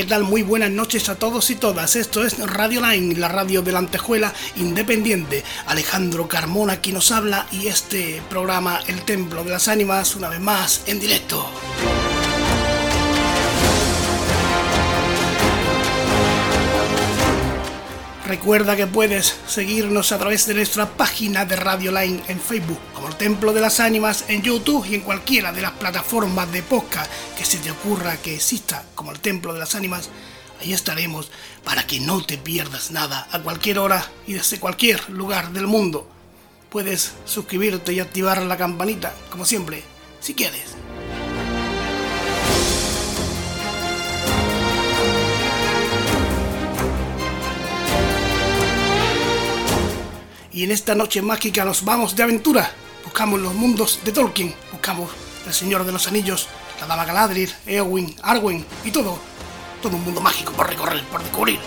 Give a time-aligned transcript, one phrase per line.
[0.00, 0.24] ¿qué tal?
[0.24, 1.94] Muy buenas noches a todos y todas.
[1.94, 5.44] Esto es Radio Line, la radio de la antejuela independiente.
[5.66, 10.40] Alejandro Carmona aquí nos habla y este programa El Templo de las Ánimas, una vez
[10.40, 11.46] más, en directo.
[18.30, 23.08] Recuerda que puedes seguirnos a través de nuestra página de Radio Line en Facebook, como
[23.08, 27.10] el Templo de las Ánimas en YouTube y en cualquiera de las plataformas de podcast
[27.36, 30.10] que se te ocurra que exista, como el Templo de las Ánimas.
[30.60, 31.28] Ahí estaremos
[31.64, 36.08] para que no te pierdas nada a cualquier hora y desde cualquier lugar del mundo.
[36.68, 39.82] Puedes suscribirte y activar la campanita, como siempre,
[40.20, 40.76] si quieres.
[50.52, 52.72] Y en esta noche mágica nos vamos de aventura.
[53.04, 55.10] Buscamos los mundos de Tolkien, buscamos
[55.46, 56.48] el Señor de los Anillos,
[56.80, 59.18] la Dama Galadriel, Eowyn, Arwen y todo,
[59.80, 61.60] todo un mundo mágico por recorrer, por descubrir,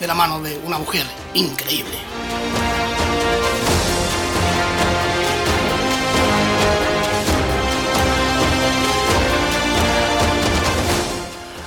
[0.00, 1.98] de la mano de una mujer increíble.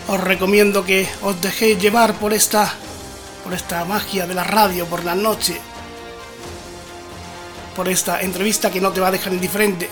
[0.08, 2.74] Os recomiendo que os dejéis llevar por esta
[3.44, 5.62] por esta magia de la radio por la noche,
[7.78, 9.88] por esta entrevista que no te va a dejar indiferente.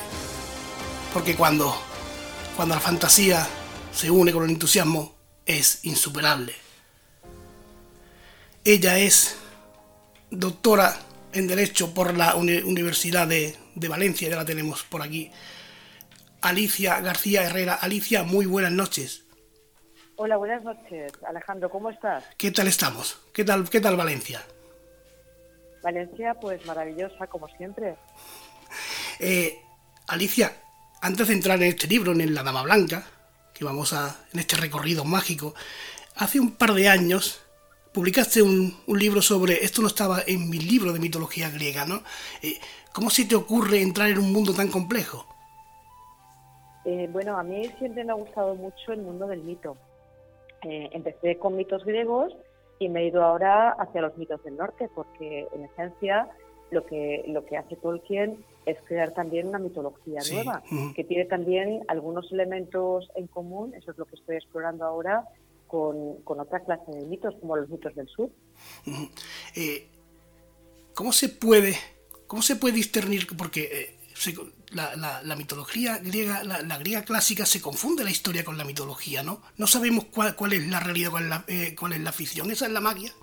[1.14, 1.72] Porque cuando,
[2.56, 3.48] cuando la fantasía
[3.94, 6.56] se une con el entusiasmo, es insuperable.
[8.64, 9.38] Ella es
[10.32, 10.96] doctora
[11.32, 15.32] en Derecho por la Universidad de, de Valencia, ya la tenemos por aquí.
[16.42, 17.76] Alicia García Herrera.
[17.76, 19.26] Alicia, muy buenas noches.
[20.16, 21.12] Hola, buenas noches.
[21.28, 22.24] Alejandro, ¿cómo estás?
[22.36, 23.20] ¿Qué tal estamos?
[23.32, 24.42] ¿Qué tal, qué tal Valencia?
[25.86, 27.96] Valencia, pues maravillosa, como siempre.
[29.20, 29.62] Eh,
[30.08, 30.52] Alicia,
[31.00, 33.06] antes de entrar en este libro, en La Dama Blanca,
[33.54, 34.26] que vamos a.
[34.34, 35.54] en este recorrido mágico,
[36.16, 37.40] hace un par de años
[37.94, 39.64] publicaste un, libro sobre.
[39.64, 42.02] Esto no estaba en mi libro de mitología griega, ¿no?
[42.42, 42.60] Eh,
[42.92, 45.28] ¿Cómo se te ocurre entrar en un mundo tan complejo?
[46.86, 49.78] Eh, bueno, a mí siempre me ha gustado mucho el mundo del mito.
[50.64, 52.34] empecé con mitos griegos
[52.80, 56.30] y me he ido ahora hacia los mitos del norte, porque en esencia
[56.72, 60.64] lo que, lo que hace Tolkien es crear también una mitología nueva,
[60.96, 65.26] que tiene también algunos elementos en común, eso es lo que estoy explorando ahora,
[65.68, 68.30] con, con otra clase de mitos, como los mitos del sur.
[69.56, 69.88] Eh,
[70.94, 71.76] ¿Cómo se puede,
[72.28, 73.28] cómo se puede discernir?
[73.38, 74.36] Porque eh,
[74.72, 79.42] la, mitología griega, la, griega clásica se confunde la historia con la mitología, ¿no?
[79.58, 82.50] No sabemos cuál, cuál es la realidad, cuál es la, eh, cuál es la ficción.
[82.52, 83.14] Esa es la magia.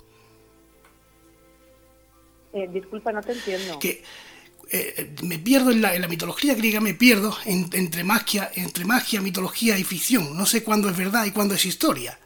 [2.53, 3.79] Eh, disculpa, no te entiendo.
[3.79, 4.03] Que
[4.71, 9.83] eh, me pierdo en la, mitología griega, me pierdo entre, magia, entre magia, mitología y
[9.83, 10.37] ficción.
[10.37, 12.19] No sé cuándo es verdad y cuándo es historia.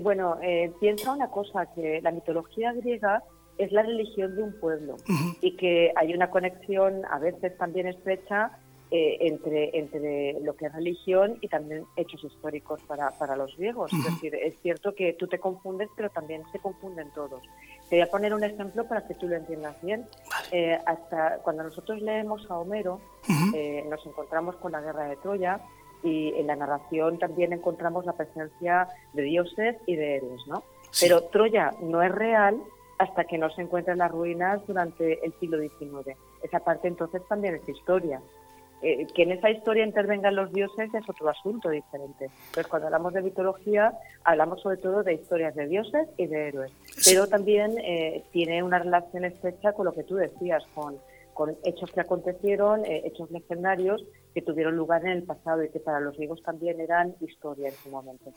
[0.00, 0.38] bueno,
[0.80, 3.22] piensa una cosa, que la mitología griega
[3.64, 4.96] es la religión de un pueblo
[5.40, 8.58] y que hay una conexión a veces también estrecha
[8.94, 13.90] eh, entre, entre lo que es religión y también hechos históricos para, para los griegos.
[13.90, 17.42] Es decir, es cierto que tú te confundes, pero también se confunden todos.
[17.88, 20.04] Te voy a poner un ejemplo para que tú lo entiendas bien.
[20.50, 23.00] Eh, hasta cuando nosotros leemos a Homero,
[23.54, 25.58] eh, nos encontramos con la guerra de Troya
[26.02, 30.64] y en la narración también encontramos la presencia de dioses y de héroes, ¿no?
[31.00, 32.60] Pero Troya no es real
[33.02, 36.16] hasta que no se encuentran las ruinas durante el siglo XIX.
[36.42, 38.20] Esa parte entonces también es historia.
[38.80, 42.24] Eh, que en esa historia intervengan los dioses es otro asunto diferente.
[42.24, 43.92] Entonces, cuando hablamos de mitología,
[44.24, 46.72] hablamos sobre todo de historias de dioses y de héroes.
[47.04, 50.96] Pero también eh, tiene una relación estrecha con lo que tú decías, con,
[51.32, 55.78] con hechos que acontecieron, eh, hechos legendarios que tuvieron lugar en el pasado y que
[55.78, 58.32] para los griegos también eran historia en su momento.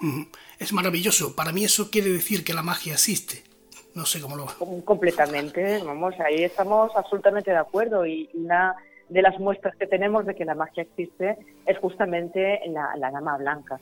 [0.60, 1.36] Es maravilloso.
[1.36, 3.55] Para mí eso quiere decir que la magia existe.
[3.96, 4.56] No sé cómo lo va.
[4.84, 8.76] Completamente, vamos, ahí estamos absolutamente de acuerdo y una
[9.08, 13.38] de las muestras que tenemos de que la magia existe es justamente la, la Dama
[13.38, 13.80] Blanca.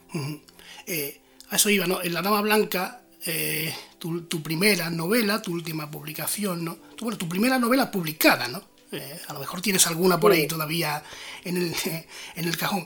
[0.86, 1.20] Eh,
[1.50, 2.00] a eso iba, ¿no?
[2.04, 6.76] En la Dama Blanca, eh, tu, primera novela, tu última publicación, ¿no?
[6.96, 8.62] Tu, bueno, tu primera novela publicada, ¿no?
[8.92, 11.02] Eh, a lo mejor tienes alguna por ahí todavía
[11.44, 11.74] en el,
[12.36, 12.86] en el cajón.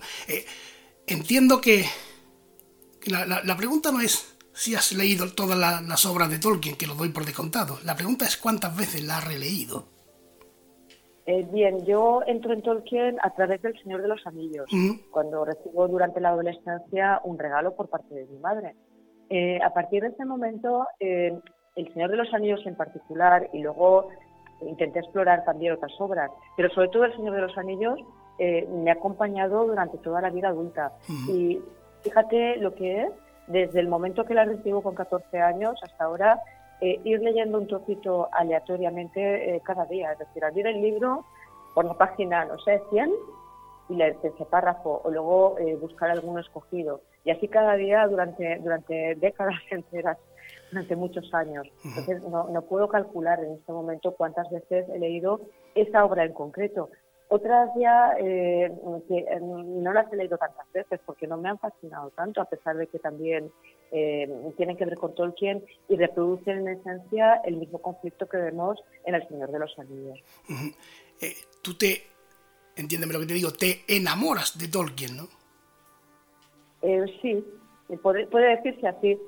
[1.05, 1.85] entiendo que
[3.07, 6.95] la, la pregunta no es si has leído todas las obras de Tolkien, que lo
[6.95, 7.77] doy por descontado.
[7.85, 9.85] La pregunta es cuántas veces la has releído.
[11.27, 14.67] Eh, bien, yo entro en Tolkien a través del Señor de los Anillos,
[15.11, 18.75] cuando recibo durante la adolescencia un regalo por parte de mi madre.
[19.29, 21.37] Eh, a partir de ese momento, eh,
[21.75, 24.09] el Señor de los Anillos en particular, y luego
[24.61, 27.99] intenté explorar también otras obras, pero sobre todo el Señor de los Anillos
[28.39, 30.93] me ha acompañado durante toda la vida adulta.
[31.27, 31.59] Y
[32.03, 33.09] fíjate lo que es
[33.47, 36.41] desde el momento que la recibo con 14 años hasta ahora,
[36.81, 40.11] eh, ir leyendo un trocito aleatoriamente eh, cada día.
[40.11, 41.25] Es decir, abrir el libro
[41.73, 43.11] por la página, no sé, 100
[43.89, 47.01] y leer ese párrafo o luego eh, buscar alguno escogido.
[47.23, 50.17] Y así cada día durante, durante décadas enteras,
[50.71, 51.67] durante muchos años.
[51.83, 55.41] Entonces no, no puedo calcular en este momento cuántas veces he leído
[55.73, 56.89] esa obra en concreto.
[57.29, 58.71] Otras ya eh,
[59.09, 62.45] que eh, no las he leído tantas veces porque no me han fascinado tanto, a
[62.45, 63.51] pesar de que también
[63.91, 68.81] eh, tienen que ver con Tolkien y reproducen en esencia el mismo conflicto que vemos
[69.05, 70.19] en El Señor de los Anillos.
[71.61, 72.03] tú te,
[72.77, 75.27] entiéndeme lo que te digo, te enamoras de Tolkien, ¿no?
[77.21, 77.45] sí,
[78.01, 79.19] puede, puede, decirse así,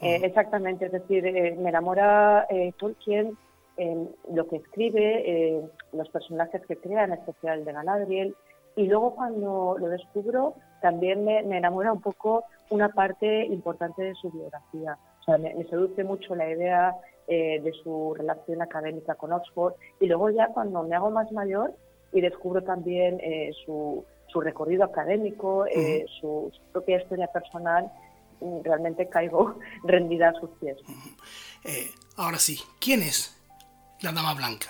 [0.00, 0.86] exactamente.
[0.86, 1.22] Es decir,
[1.56, 2.46] me enamora
[2.76, 3.38] Tolkien
[3.76, 8.36] lo que escribe, eh, los personajes que crea, en especial de Galadriel,
[8.76, 14.30] y luego cuando lo descubro también me, enamora un poco una parte importante de su
[14.30, 14.96] biografía.
[15.20, 16.96] O sea, me, seduce mucho la idea
[17.28, 21.74] eh, de su relación académica con Oxford y luego ya cuando me hago más mayor
[22.12, 25.64] y descubro también eh, su, su, recorrido académico,
[26.20, 27.90] su, propia historia personal,
[28.40, 30.78] mm, realmente caigo rendida a sus pies.
[32.16, 33.41] ahora sí, ¿quién es
[34.02, 34.68] la Dama Blanca.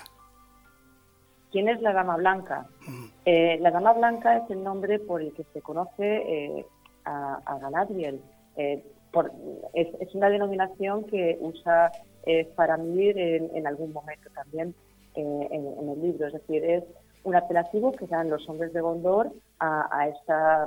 [1.50, 2.67] ¿Quién es la Dama Blanca?
[3.25, 6.67] Eh, la Dama Blanca es el nombre por el que se conoce eh,
[7.05, 8.20] a, Galadriel.
[8.56, 8.82] Eh,
[9.75, 11.93] es, una denominación que usa
[12.56, 14.75] Faramir en, en, algún momento también
[15.14, 16.28] en, el libro.
[16.28, 16.85] Es decir, es
[17.25, 20.67] un apelativo que dan los hombres de Gondor a, esta,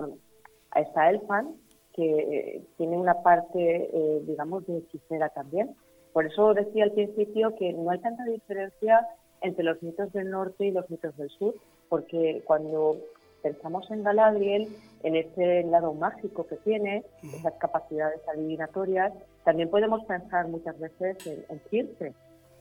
[0.71, 1.55] a esta elfan
[1.95, 5.75] que tiene una parte, digamos, de hechicera también.
[6.15, 9.05] Por eso decía al principio que no hay tanta diferencia
[9.41, 11.53] entre los mitos del norte y los mitos del sur,
[11.89, 13.01] porque cuando
[13.43, 14.73] pensamos en Galadriel,
[15.03, 19.11] en ese lado mágico que tiene, esas capacidades adivinatorias,
[19.43, 22.13] también podemos pensar muchas veces en, Circe,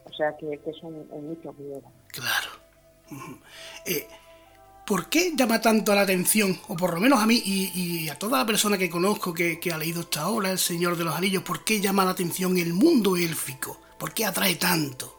[0.04, 1.92] o sea que, es un, mito griego.
[2.08, 2.50] Claro.
[3.86, 4.08] Eh,
[4.86, 8.38] ¿Por qué llama tanto la atención, o por lo menos a mí y, a toda
[8.38, 11.64] la persona que conozco que, ha leído esta obra, El Señor de los Anillos, por
[11.64, 13.78] qué llama la atención el mundo élfico?
[13.98, 15.14] ¿Por qué atrae tanto?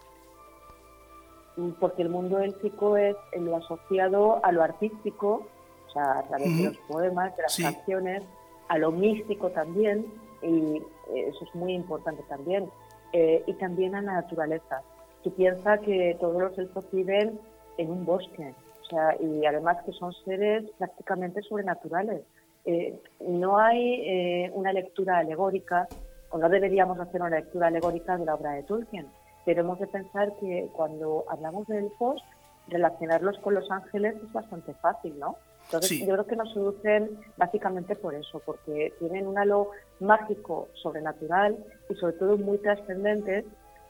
[1.58, 5.48] Mm, porque el mundo élfico es lo asociado a lo artístico,
[5.88, 8.22] o sea, a través de los poemas, de las canciones,
[8.68, 10.06] a lo místico también,
[10.44, 10.80] y
[11.12, 12.70] eso es muy importante también,
[13.14, 14.84] eh, y también a la naturaleza.
[15.24, 17.40] Tú piensas que todos los elfos viven
[17.80, 18.54] en un bosque,
[18.86, 22.22] o sea, y además que son seres prácticamente sobrenaturales.
[22.66, 25.88] Eh, no hay eh, una lectura alegórica,
[26.30, 29.08] o no deberíamos hacer una lectura alegórica de la obra de Tolkien,
[29.46, 32.22] pero hemos de pensar que cuando hablamos de elfos,
[32.68, 35.38] relacionarlos con los ángeles es bastante fácil, ¿no?
[35.66, 41.58] Entonces yo creo que nos seducen básicamente por eso, porque tienen un halo mágico, sobrenatural
[41.90, 43.46] y sobre todo muy trascendente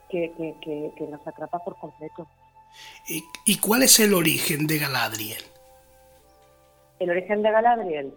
[0.08, 2.26] que, que, que nos atrapa por completo.
[3.08, 5.42] ¿Y, cuál es el origen de Galadriel?
[6.98, 8.12] El origen de Galadriel,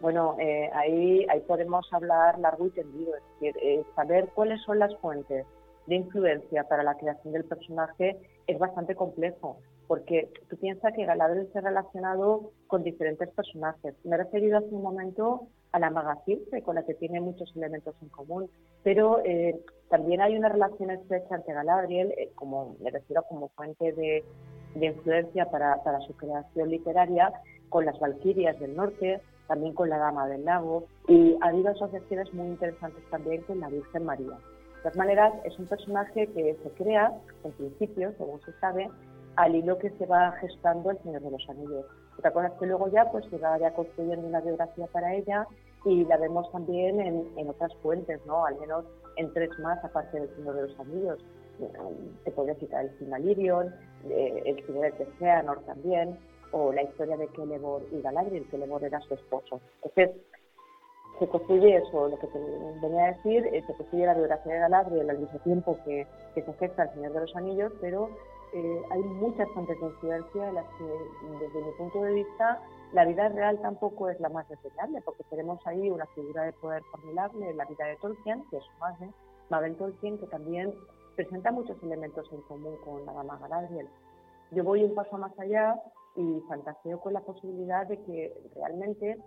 [0.00, 4.78] bueno, eh, ahí, ahí podemos hablar largo y tendido, es decir, eh, saber cuáles son
[4.78, 5.46] las fuentes
[5.86, 11.48] de influencia para la creación del personaje es bastante complejo, porque tú piensas que Galadriel
[11.52, 13.94] se ha relacionado con diferentes personajes.
[14.04, 17.54] Me he referido hace un momento a la maga Circe, con la que tiene muchos
[17.56, 18.48] elementos en común,
[18.82, 23.92] pero eh, también hay una relación estrecha entre Galadriel, eh, como me refiero como fuente
[23.92, 24.24] de,
[24.80, 27.32] influencia para, su creación literaria,
[27.68, 32.32] con las Valquirias del Norte, también con la Dama del Lago, y ha habido asociaciones
[32.34, 34.36] muy interesantes también con la Virgen María.
[34.36, 37.12] De todas maneras, es un personaje que se crea,
[37.44, 38.88] en principio, según se sabe,
[39.36, 41.86] al hilo que se va gestando el Señor de los Anillos.
[42.18, 45.46] Otra cosa es que luego ya pues se va ya construyendo una biografía para ella
[45.84, 48.44] y la vemos también en, en otras fuentes, ¿no?
[48.46, 48.84] Al menos
[49.16, 51.18] en tres más, aparte del Señor de los Anillos.
[52.24, 53.72] Te podría citar el Silmarillion,
[54.08, 56.18] eh, el Señor de Seanor también,
[56.52, 59.60] o la historia de Celeborn y Galadriel, Celeborn era su esposo.
[59.82, 60.16] Entonces,
[61.18, 62.38] se construye eso, lo que te
[62.82, 66.42] venía a decir, eh, se construye la biografía de Galadriel al mismo tiempo que, que
[66.42, 68.08] se gesta el Señor de los Anillos, pero
[68.54, 70.84] eh, hay muchas fuentes de las que,
[71.40, 75.58] desde mi punto de vista, la vida real tampoco es la más deseable, porque tenemos
[75.66, 79.10] ahí una figura de poder formidable en la vida de Tolkien, que es su madre,
[79.50, 80.72] Mabel Tolkien, que también
[81.16, 83.88] presenta muchos elementos en común con la dama Galadriel.
[84.52, 85.74] Yo voy un paso más allá
[86.14, 89.18] y fantaseo con la posibilidad de que realmente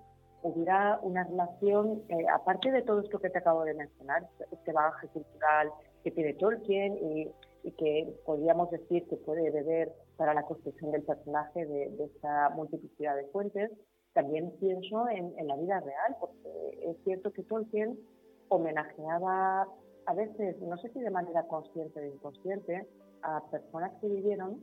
[0.41, 5.09] hubiera una relación, eh, aparte de todo esto que te acabo de mencionar, este bagaje
[5.09, 5.71] cultural
[6.03, 7.29] que tiene Tolkien y
[7.67, 13.17] y que podríamos decir que puede beber para la construcción del personaje de, esta multiplicidad
[13.17, 13.69] de fuentes,
[14.13, 17.99] también pienso en, la vida real, porque es cierto que Tolkien
[18.47, 19.67] homenajeaba
[20.05, 22.87] a veces, no sé si de manera consciente o inconsciente,
[23.21, 24.61] a personas que vivieron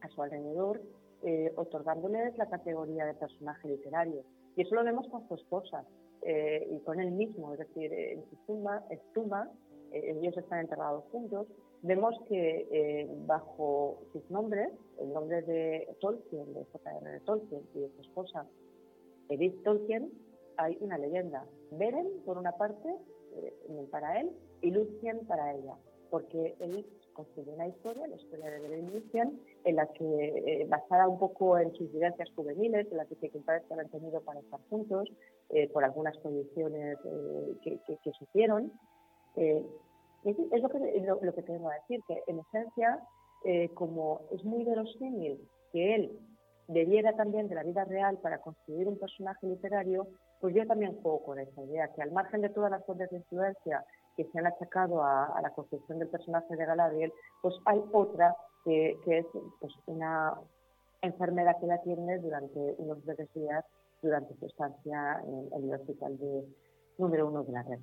[0.00, 0.80] a su alrededor,
[1.24, 4.22] eh, otorgándoles la categoría de personaje literario.
[4.54, 5.84] Y eso lo vemos con su esposa
[6.22, 9.50] eh, y con él mismo, es decir, en su tumba, en tumba
[9.90, 11.48] eh, ellos están enterrados juntos,
[11.82, 17.20] vemos que bajo sus nombres, el nombre de Tolkien, de J.R.R.
[17.20, 18.46] Tolkien y de su esposa
[19.28, 20.10] Edith Tolkien,
[20.56, 21.44] hay una leyenda.
[21.72, 22.88] Beren, por una parte,
[23.90, 24.30] para él,
[24.62, 25.74] y Lucien para ella,
[26.10, 31.08] porque él construye una historia, la historia de Beren Lucien, en la que, eh, basada
[31.08, 35.08] un poco en sus vivencias juveniles, en las dificultades que han tenido para estar juntos,
[35.50, 38.72] eh, por algunas condiciones eh, que, que, que, sufrieron.
[40.24, 43.00] Es, lo que, lo, lo que tengo que decir, que en esencia,
[43.74, 45.40] como es muy verosímil
[45.72, 46.18] que él
[46.68, 50.06] debiera también de la vida real para construir un personaje literario,
[50.40, 53.16] pues yo también juego con esa idea, que al margen de todas las fuentes de
[53.16, 53.84] influencia
[54.16, 58.98] que se han achacado a, la construcción del personaje de Galadriel, pues hay otra que,
[59.06, 59.26] es
[59.60, 60.34] pues, una
[61.00, 63.64] enfermera que la tiene durante unos breves días
[64.02, 66.44] durante su estancia en, el hospital de
[66.98, 67.78] número uno de la red.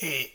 [0.00, 0.32] Eh,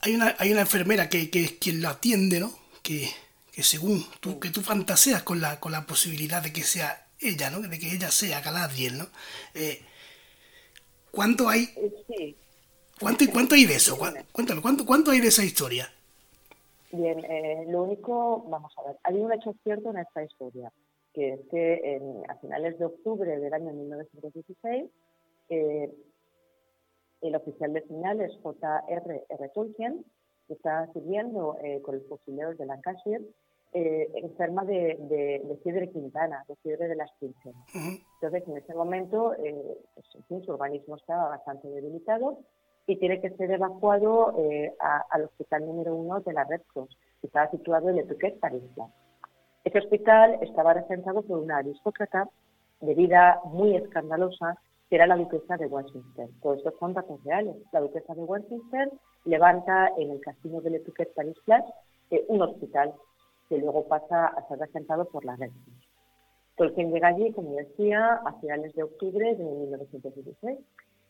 [0.00, 2.52] hay, una, hay una enfermera que, que es quien la atiende, ¿no?
[2.82, 3.08] Que,
[3.52, 7.50] que según tú, que tú fantaseas con la, con la posibilidad de que sea ella,
[7.50, 7.60] ¿no?
[7.60, 9.06] De que ella sea Galadriel, ¿no?
[9.54, 9.82] Eh,
[11.10, 11.68] ¿Cuánto hay?
[11.76, 12.36] Eh, sí.
[12.98, 13.98] ¿Cuánto, ¿Cuánto hay de eso?
[14.32, 15.90] Cuéntalo, ¿cuánto, ¿cuánto hay de esa historia?
[16.92, 20.72] Bien, eh, lo único, vamos a ver, hay un hecho cierto en esta historia,
[21.14, 24.90] que es que a finales de octubre del año 1916,
[25.50, 25.90] eh,
[27.20, 29.48] el oficial de señales J.R.R.
[29.54, 30.04] Tolkien,
[30.46, 33.24] que está sirviendo eh, con los fusileros de Lancashire,
[33.72, 37.64] eh, enferma de, de, fiebre quintana, de fiebre de las quincenas.
[38.14, 42.38] Entonces, en ese momento, eh, pues, su organismo estaba bastante debilitado
[42.88, 44.74] y tiene que ser evacuado eh,
[45.10, 48.62] al hospital número uno de la Red Cross, que estaba situado en Le París.
[49.62, 52.28] Este hospital estaba regentado por una aristócrata
[52.80, 54.58] de vida muy escandalosa,
[54.90, 56.28] que era la duquesa de Westminster.
[56.42, 57.56] Todos estos son datos reales.
[57.72, 58.90] La duquesa de Westminster
[59.24, 61.72] levanta en el casino de Touquet Paris Place
[62.10, 62.92] eh, un hospital
[63.48, 65.52] que luego pasa a ser regentado por la Red.
[66.56, 70.58] Tolkien llega allí, como decía, a finales de octubre de 1916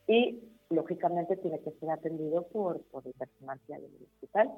[0.09, 4.51] y lógicamente tiene que ser atendido por, por el personal que hay en el hospital.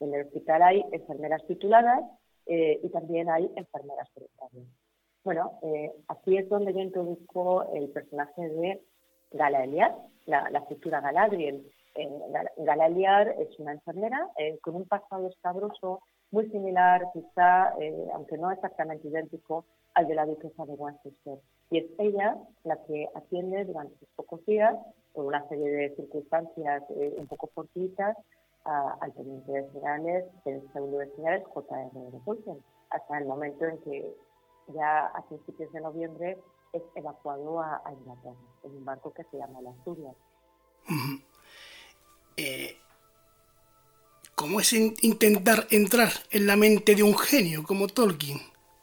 [0.00, 2.04] En el hospital hay enfermeras tituladas
[2.46, 4.66] eh, y también hay enfermeras voluntarias.
[5.24, 8.82] Bueno, eh, aquí es donde yo introduzco el personaje de
[9.32, 9.94] Galaliar,
[10.26, 11.70] la, la futura Galadriel.
[11.94, 12.08] Eh,
[13.38, 16.00] es una enfermera eh, con un pasado escabroso
[16.30, 17.74] muy similar, quizá,
[18.14, 21.38] aunque no exactamente idéntico, al de la duquesa de Westminster.
[21.70, 24.74] Y es ella la que atiende durante sus pocos días,
[25.12, 28.16] por una serie de circunstancias eh, un poco fortuitas,
[28.64, 31.90] al teniente de señales, del segundo de señales, J.R.
[32.24, 32.58] Tolkien,
[32.90, 34.14] hasta el momento en que
[34.68, 36.38] ya a principios de noviembre
[36.72, 40.16] es evacuado a, Inglaterra, en un barco que se llama la Asturias.
[42.36, 42.76] Eh,
[44.34, 48.38] ¿Cómo es intentar entrar en la mente de un genio como Tolkien?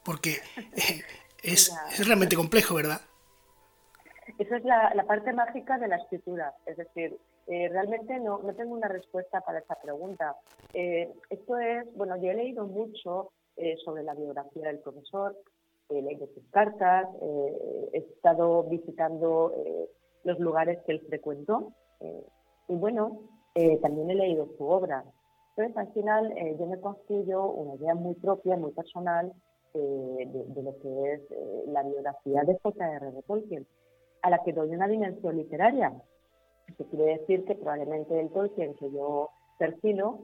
[0.06, 1.02] Porque eh,
[1.44, 1.72] es,
[2.06, 3.02] realmente complejo, ¿verdad?
[4.38, 6.54] Esa es la, parte mágica de la escritura.
[6.68, 7.18] Es decir,
[7.48, 10.36] eh, realmente no, no, tengo una respuesta para esa pregunta.
[10.72, 13.32] Esto es, bueno, yo he leído mucho
[13.84, 15.36] sobre la biografía del profesor,
[15.90, 17.08] he leído sus cartas,
[17.94, 19.54] he estado visitando
[20.24, 21.74] los lugares que él frecuentó
[22.68, 23.22] y bueno,
[23.82, 25.04] también he leído su obra.
[25.56, 29.34] Entonces, al final, yo me construyo una idea muy propia, muy personal
[29.76, 33.12] eh, de, lo que es eh, la biografía de J.R.
[33.12, 33.68] de Tolkien,
[34.24, 35.94] a la que doy una dimensión literaria.
[36.68, 39.30] Esto quiere decir que probablemente el Tolkien que yo
[39.60, 40.22] perfilo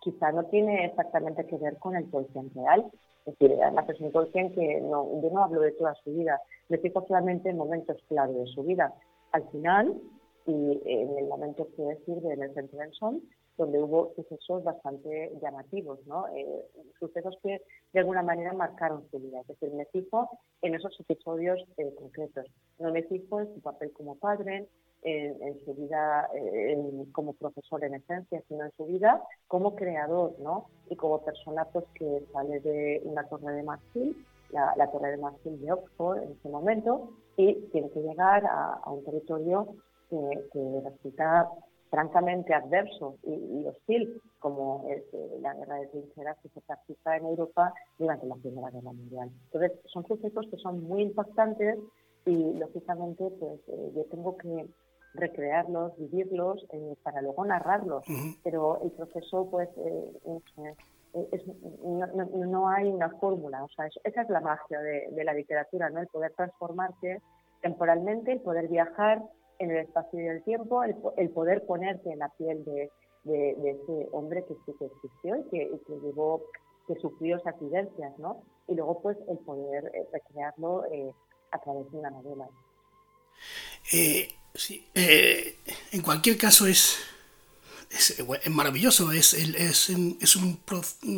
[0.00, 2.90] quizá no tiene exactamente que ver con el Tolkien real.
[3.26, 4.12] Es decir, además es un
[4.52, 8.36] que no, yo no hablo de toda su vida, me fijo solamente en momentos claros
[8.36, 8.94] de su vida.
[9.32, 10.00] Al final,
[10.46, 12.22] y en el momento que decir
[12.54, 13.22] centro del sol,
[13.60, 16.26] donde hubo sucesos bastante llamativos, ¿no?
[16.28, 16.64] Eh,
[16.98, 17.60] sucesos que
[17.92, 19.40] de alguna manera marcaron su vida.
[19.40, 20.30] Es decir, me fijo
[20.62, 22.46] en esos episodios eh, concretos.
[22.78, 24.66] No me fijo en su papel como padre,
[25.02, 26.76] en, su vida eh,
[27.12, 30.66] como profesor en esencia, sino en su vida como creador, ¿no?
[30.88, 34.16] Y como persona pues, que sale de una torre de marfil,
[34.50, 39.04] la, torre de marfil de Oxford en ese momento, y tiene que llegar a, un
[39.04, 39.74] territorio
[40.08, 40.44] que,
[40.84, 41.48] resulta
[41.88, 47.26] francamente adverso y, hostil, como es eh, la guerra de trincheras que se practica en
[47.26, 49.30] Europa durante la Primera Guerra Mundial.
[49.46, 51.78] Entonces, son sucesos que son muy impactantes
[52.26, 54.68] y, lógicamente, pues eh, yo tengo que
[55.14, 58.04] recrearlos, vivirlos, eh, para luego narrarlos.
[58.42, 60.12] Pero el proceso, pues, eh,
[61.84, 63.64] no, hay una fórmula.
[63.64, 66.00] O sea, esa es la magia de, la literatura, ¿no?
[66.00, 67.20] El poder transformarte
[67.62, 69.22] temporalmente, el poder viajar
[69.58, 72.90] en el espacio y el tiempo, el, poder ponerte en la piel de,
[73.24, 75.70] ese hombre que que existió y que,
[76.02, 76.42] llevó,
[76.86, 78.42] que sufrió esas vivencias, ¿no?
[78.68, 80.84] Y luego, pues, el poder recrearlo
[81.50, 82.48] a través de una novela.
[83.92, 85.56] Eh, sí, eh,
[85.92, 86.98] en cualquier caso es,
[87.90, 90.60] es, maravilloso, es, es, es un,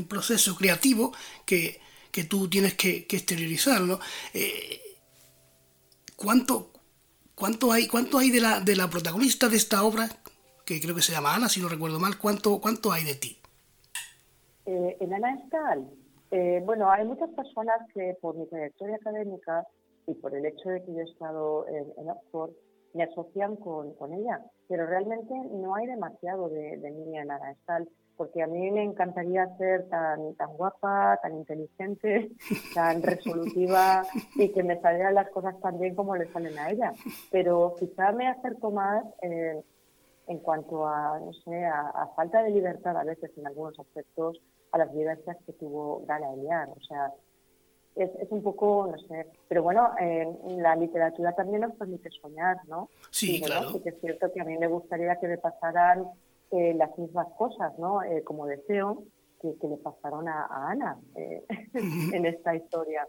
[0.08, 1.12] proceso creativo
[1.44, 3.24] que, que tú tienes que, que.
[3.80, 3.98] ¿no?
[4.34, 4.80] Eh,
[6.16, 6.72] ¿cuánto,
[7.34, 10.08] ¿Cuánto hay, cuánto hay de, la, de la protagonista de esta obra,
[10.64, 13.38] que creo que se llama Ana, si no recuerdo mal, cuánto, cuánto hay de ti?
[14.64, 15.90] en Ana Estal,
[16.64, 19.66] bueno, hay muchas personas que por mi trayectoria académica
[20.06, 22.50] y por el hecho de que yo he estado en, Oxford,
[22.94, 24.40] me asocian con, con, ella.
[24.68, 29.48] Pero realmente no hay demasiado de, de mí en Estal, porque a mí me encantaría
[29.56, 32.30] ser tan, tan guapa, tan inteligente,
[32.74, 34.02] tan resolutiva
[34.36, 36.92] y que me salieran las cosas tan bien como le salen a ella.
[37.30, 39.60] Pero quizá me acerco más eh,
[40.28, 44.78] en cuanto a, no sé, a, falta de libertad a veces en algunos aspectos a
[44.78, 46.68] las vivencias que tuvo Gala Eliar.
[46.68, 47.12] O sea,
[47.96, 52.56] es, es un poco, no sé, pero bueno, eh, la literatura también nos permite soñar,
[52.66, 52.88] ¿no?
[53.10, 53.70] Sí, claro.
[53.70, 56.06] Sí que es cierto que a mí me gustaría que me pasaran
[56.50, 58.02] eh, las mismas cosas, ¿no?
[58.02, 59.04] Eh, como deseo
[59.40, 61.44] que, que, le pasaron a, Ana eh,
[62.12, 63.06] en esta historia.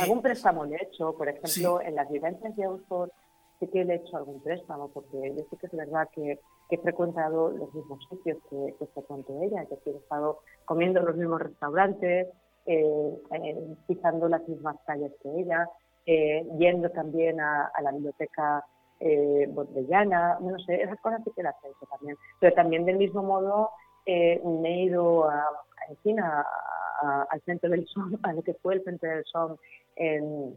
[0.00, 3.10] algún préstamo le he hecho, por ejemplo, en las vivencias de Oxford
[3.60, 6.38] sí que le he hecho algún préstamo, porque yo sé que es verdad que,
[6.68, 11.06] que he frecuentado los mismos sitios que, que frecuentó ella, que he estado comiendo en
[11.06, 12.47] los mismos restaurantes, eh, eh,
[13.86, 15.68] pisando las mismas calles que ella,
[16.10, 18.64] eh, yendo también a, la biblioteca
[18.98, 22.16] eh, botellana, no sé, esas cosas sí que las he hecho también.
[22.40, 23.70] Pero también del mismo modo
[24.06, 25.44] eh, me he ido a,
[26.04, 29.56] en al centro del SOM, a lo que fue el centro del SOM
[29.96, 30.54] en,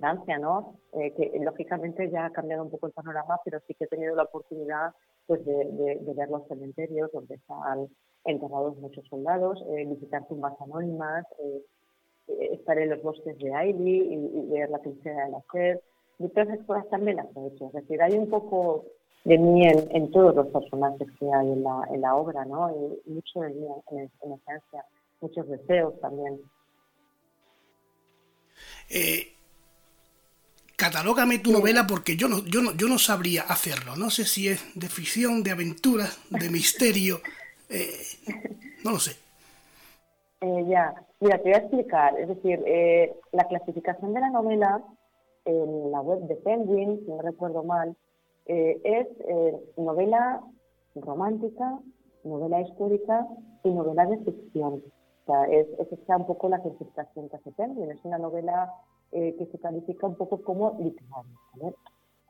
[0.00, 0.74] Francia, ¿no?
[0.92, 4.24] que lógicamente ya ha cambiado un poco el panorama, pero sí que he tenido la
[4.24, 4.92] oportunidad
[5.24, 7.88] pues de, de ver los cementerios donde están
[8.24, 11.62] enterrados muchos soldados, eh, visitar tumbas anónimas, eh,
[12.28, 15.80] eh, estar en los bosques de Ailey y, ver la trinchera de la sed.
[16.18, 17.66] Y todas esas cosas también las he hecho.
[17.66, 18.84] Es decir, hay un poco
[19.24, 22.70] de mí en, todos los personajes que hay en la, en la obra, ¿no?
[23.06, 24.84] Y mucho de mí en, esencia,
[25.20, 26.40] muchos deseos también.
[30.76, 33.96] catalógame tu novela porque yo no, yo, no, yo no sabría hacerlo.
[33.96, 37.20] No sé si es de ficción, de aventura, de misterio.
[37.68, 37.90] Eh,
[38.84, 39.12] no lo sé.
[40.40, 42.18] Eh, ya, mira, te voy a explicar.
[42.18, 44.82] Es decir, eh, la clasificación de la novela
[45.44, 47.96] en la web de Penguin, si no recuerdo mal,
[48.46, 49.06] es
[49.76, 50.40] novela
[50.94, 51.78] romántica,
[52.24, 53.26] novela histórica
[53.62, 54.82] y novela de ficción.
[55.24, 57.90] O sea, es, es un poco la clasificación que hace Penguin.
[57.90, 58.72] Es una novela
[59.10, 61.74] que se califica un poco como literaria.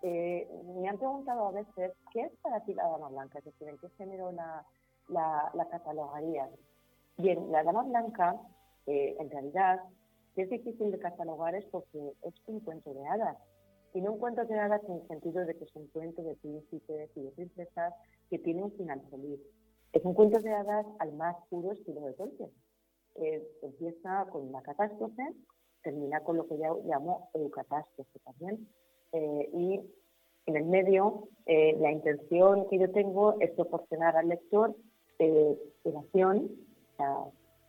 [0.02, 3.38] me han preguntado a veces, ¿qué es para ti la dama blanca?
[3.38, 4.64] Es decir, ¿en qué género la,
[5.08, 6.50] la, la.
[7.16, 8.40] Bien, la dama blanca,
[8.86, 9.80] eh, en realidad,
[10.42, 13.36] es difícil de catalogar es porque es un cuento de hadas.
[13.92, 16.36] Y no un cuento de hadas en el sentido de que es un cuento de
[16.36, 17.94] príncipes y de princesas
[18.30, 19.40] que tiene un final feliz.
[19.92, 22.50] Es un cuento de hadas al más puro estilo de Tolkien.
[23.16, 25.22] Eh, empieza con una catástrofe,
[25.82, 28.68] termina con lo que ya llamo eucatástrofe también.
[29.12, 29.80] Eh, y
[30.46, 34.76] en el medio, eh, la intención que yo tengo es proporcionar al lector
[35.18, 36.50] eh, oración,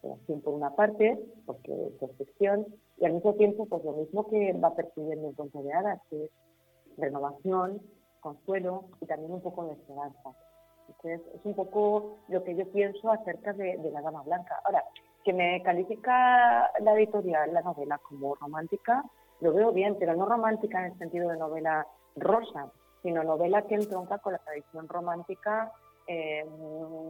[0.01, 2.65] oración por una parte, porque es ficción,
[2.97, 6.25] y al mismo tiempo, pues lo mismo que va percibiendo en cuento de hadas, que
[6.25, 6.31] es
[6.97, 7.81] renovación,
[8.19, 10.31] consuelo y también un poco de esperanza.
[10.87, 14.59] Entonces, es un poco lo que yo pienso acerca de, la Dama Blanca.
[14.65, 14.83] Ahora,
[15.23, 19.03] que me califica la editorial, la novela, como romántica,
[19.41, 22.71] lo veo bien, pero no romántica en el sentido de novela rosa,
[23.03, 25.71] sino novela que entronca con la tradición romántica
[26.11, 26.43] eh,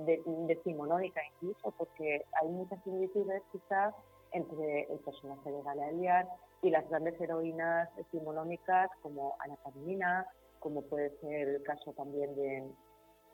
[0.06, 0.22] de,
[0.54, 3.96] decimonónica incluso, porque hay muchas similitudes quizás
[4.34, 6.28] entre el personaje de Gala
[6.62, 10.28] y las grandes heroínas decimonónicas como Ana Karenina,
[10.60, 12.70] como puede ser el caso también de,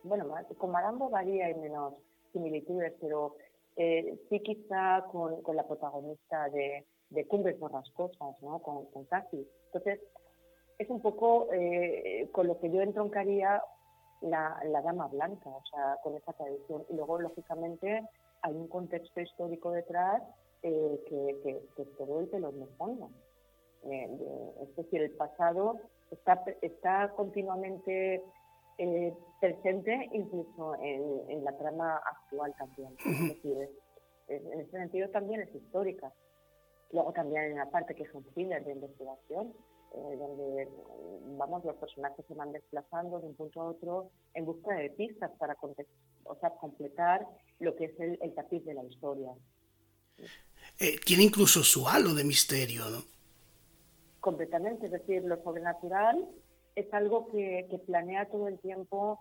[0.03, 1.95] bueno, con Marambo varía y menos
[2.31, 3.35] similitudes, pero
[3.75, 8.59] eh, sí quizá con, con, la protagonista de, de Cumbres Borrascosas, ¿no?
[8.59, 9.99] Con, con Entonces,
[10.77, 13.63] es un poco eh, con lo que yo entroncaría
[14.21, 16.85] la, la, dama blanca, o sea, con esa tradición.
[16.89, 18.07] Y luego, lógicamente,
[18.41, 20.21] hay un contexto histórico detrás
[20.63, 22.29] eh, que, que, que todo el
[22.77, 23.07] ponga.
[23.83, 24.09] Eh,
[24.63, 25.79] es decir, el pasado
[26.11, 28.23] está, está continuamente
[28.77, 32.95] eh, presente incluso en, la trama actual también.
[34.27, 36.11] en ese sentido también es histórica.
[36.91, 39.53] Luego también en la parte que es un thriller de investigación,
[39.95, 40.67] eh, donde
[41.37, 45.31] vamos los personajes se van desplazando de un punto a otro en busca de pistas
[45.39, 45.55] para
[46.23, 47.25] o sea, completar
[47.59, 49.31] lo que es el, el tapiz de la historia.
[50.79, 53.03] Eh, tiene incluso su halo de misterio, ¿no?
[54.19, 56.27] Completamente, es decir, lo sobrenatural
[56.75, 59.19] es algo que, que planea todo el tiempo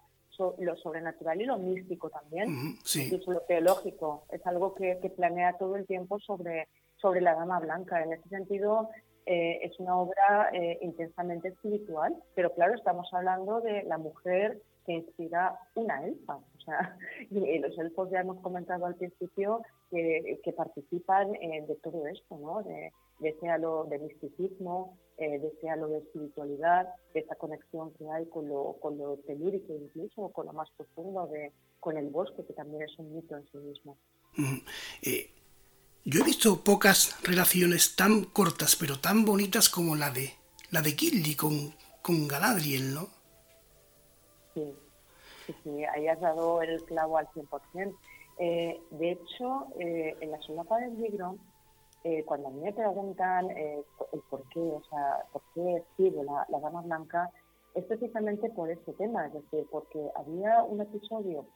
[0.58, 5.76] lo sobrenatural y lo místico también, incluso lo teológico, es algo que, que, planea todo
[5.76, 8.02] el tiempo sobre, sobre la Dama Blanca.
[8.02, 8.90] En ese sentido,
[9.26, 14.92] eh, es una obra eh, intensamente espiritual, pero claro, estamos hablando de la mujer que
[14.92, 16.37] inspira una elfa.
[16.37, 16.96] O sea,
[17.30, 22.62] y los elfos ya hemos comentado al principio que, que participan de todo esto, ¿no?
[22.62, 27.92] De, de ese halo de misticismo, eh, de ese halo de espiritualidad, de esa conexión
[27.94, 32.08] que hay con lo, con lo telúrico incluso, con lo más profundo, de, con el
[32.08, 33.96] bosque, que también es un mito en sí mismo.
[35.02, 35.30] Eh,
[36.05, 40.35] yo he visto pocas relaciones tan cortas, pero tan bonitas como la de
[40.71, 43.09] la de Gilly con, con Galadriel, ¿no?
[44.55, 44.75] Sí,
[45.62, 47.97] sí, ahí has dado el clavo al 100%.
[48.38, 51.38] Eh, de hecho, eh, en la solapa del libro,
[52.03, 56.23] eh, cuando a mí me preguntan eh, el por qué, o sea, por qué escribo
[56.25, 57.31] la, la Dama Blanca,
[57.75, 61.47] es precisamente por este tema, es decir, porque había un episodio,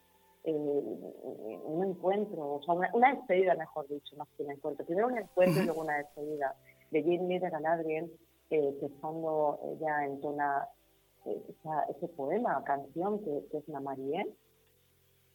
[0.51, 4.85] eh, un encuentro, o sea, una, despedida, mejor dicho, más que un encuentro.
[4.85, 6.55] Primero un encuentro y luego una despedida
[6.91, 8.13] de Jimmy de Galadriel,
[8.51, 10.69] eh, que cuando ella entona
[11.25, 14.35] ese poema, canción que, que es la Marie,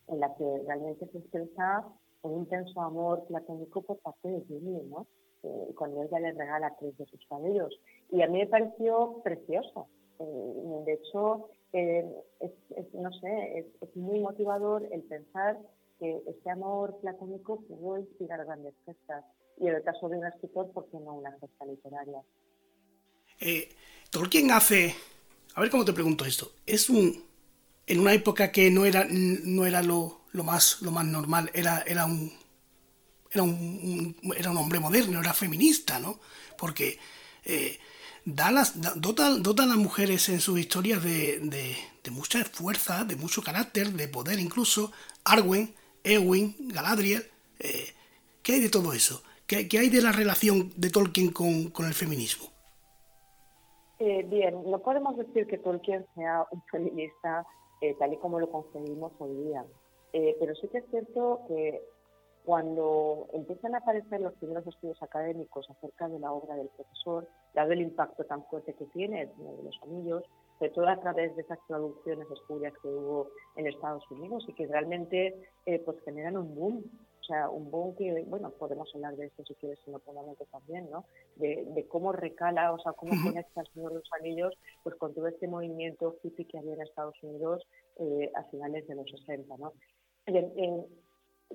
[0.08, 1.86] en la que realmente se expresa
[2.24, 5.06] un intenso amor platónico por parte de Jimmy, ¿no?
[5.44, 7.78] Eh, cuando ella le regala tres de sus cabellos.
[8.10, 9.88] Y a mí me pareció precioso.
[10.20, 12.06] Eh, de hecho, eh,
[12.40, 15.58] es, no sé, es, muy motivador el pensar
[16.00, 19.26] que este amor platónico pudo inspirar grandes gestas.
[19.60, 22.22] Y en el caso de un escritor, ¿por qué no una gesta literaria?
[24.10, 24.96] Tolkien hace,
[25.56, 27.24] a ver cómo te pregunto esto, es un,
[27.86, 31.84] en una época que no era, no era lo, lo más, lo más normal, era,
[31.86, 32.32] era un
[33.34, 36.20] era un, era un hombre moderno, era feminista, ¿no?
[36.58, 36.98] Porque
[37.44, 37.80] eh,
[38.26, 43.42] da las, dota, a las mujeres en sus historias de, de, mucha fuerza, de mucho
[43.42, 44.92] carácter, de poder incluso.
[45.24, 47.24] Arwen, Ewin, Galadriel,
[47.60, 47.94] eh,
[48.42, 49.24] ¿qué hay de todo eso?
[49.48, 52.48] ¿Qué, ¿Qué, hay de la relación de Tolkien con, con el feminismo?
[54.00, 57.46] Eh, bien, no podemos decir que Tolkien sea un feminista
[58.00, 59.66] tal y como lo concebimos hoy día.
[60.14, 61.82] Eh, pero sí que es cierto que
[62.44, 67.72] cuando empiezan a aparecer los primeros estudios académicos acerca de la obra del profesor, dado
[67.72, 70.24] el impacto tan fuerte que tiene de los anillos,
[70.60, 74.68] sobre todo a través de esas traducciones espurias que hubo en Estados Unidos y que
[74.68, 76.84] realmente eh, pues generan un boom,
[77.22, 80.46] o sea, un boom que, bueno, podemos hablar de esto si quieres en otro momento
[80.52, 81.06] también, ¿no?
[81.38, 84.54] De, cómo recala, o sea, cómo conecta el Señor de los Anillos
[84.84, 87.66] pues con todo este movimiento hippie que había en Estados Unidos
[88.00, 89.72] eh, a finales de los 60, ¿no?
[90.26, 90.86] Eh,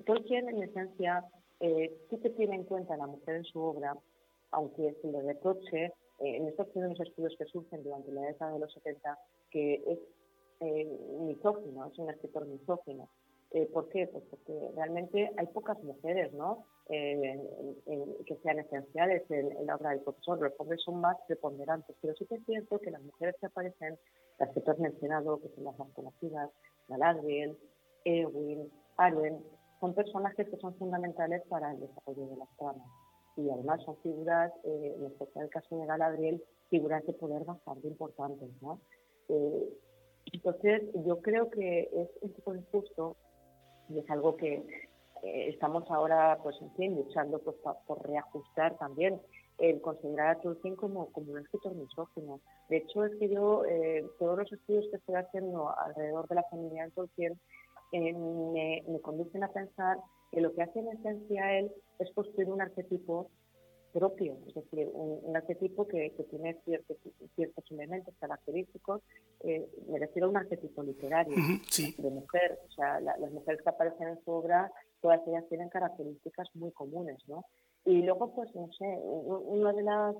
[0.05, 1.25] Tolkien, en esencia,
[1.59, 3.95] eh, sí que tiene en cuenta a la mujer en su obra,
[4.51, 8.59] aunque se le reproche eh, en estos primeros estudios que surgen durante la década de
[8.59, 9.17] los 70,
[9.51, 9.99] que es
[10.59, 10.85] eh,
[11.21, 13.09] misógino, es un escritor misógino.
[13.51, 14.07] Eh, ¿Por qué?
[14.07, 16.65] Pues porque realmente hay pocas mujeres ¿no?
[16.87, 20.39] que sean esenciales en, la obra del profesor.
[20.39, 23.97] Los hombres son más preponderantes, pero sí que es cierto que las mujeres que aparecen,
[24.37, 26.49] las que tú has mencionado, que son las más conocidas,
[26.87, 27.57] Galadriel,
[28.05, 29.43] Ewin, Arwen,
[29.79, 32.87] son personajes que son fundamentales para el desarrollo de las tramas.
[33.37, 37.87] Y además son figuras, eh, en especial el caso de Galadriel, figuras de poder bastante
[37.87, 38.49] importantes.
[38.61, 38.81] ¿no?
[39.29, 39.69] Eh,
[40.33, 43.15] entonces, yo creo que es un poco injusto
[43.89, 44.55] y es algo que
[45.23, 47.55] eh, estamos ahora, pues en fin, luchando pues,
[47.87, 49.19] por reajustar también
[49.57, 52.39] el considerar a Tolkien como, como un escritor misógino.
[52.69, 56.43] De hecho, es que yo, eh, todos los estudios que estoy haciendo alrededor de la
[56.43, 57.39] familia de Tolkien,
[57.91, 59.97] eh, me, me, conducen a pensar
[60.31, 63.29] que lo que hace en esencia él es construir un arquetipo
[63.91, 66.97] propio, es decir, un, arquetipo que, que tiene ciertos,
[67.35, 69.01] ciertos, elementos característicos,
[69.43, 74.09] eh, me refiero a un arquetipo literario de mujer, o sea, las mujeres que aparecen
[74.09, 74.71] en su obra,
[75.01, 77.45] todas ellas tienen características muy comunes, ¿no?
[77.85, 80.15] Y luego, pues, no sé, una de las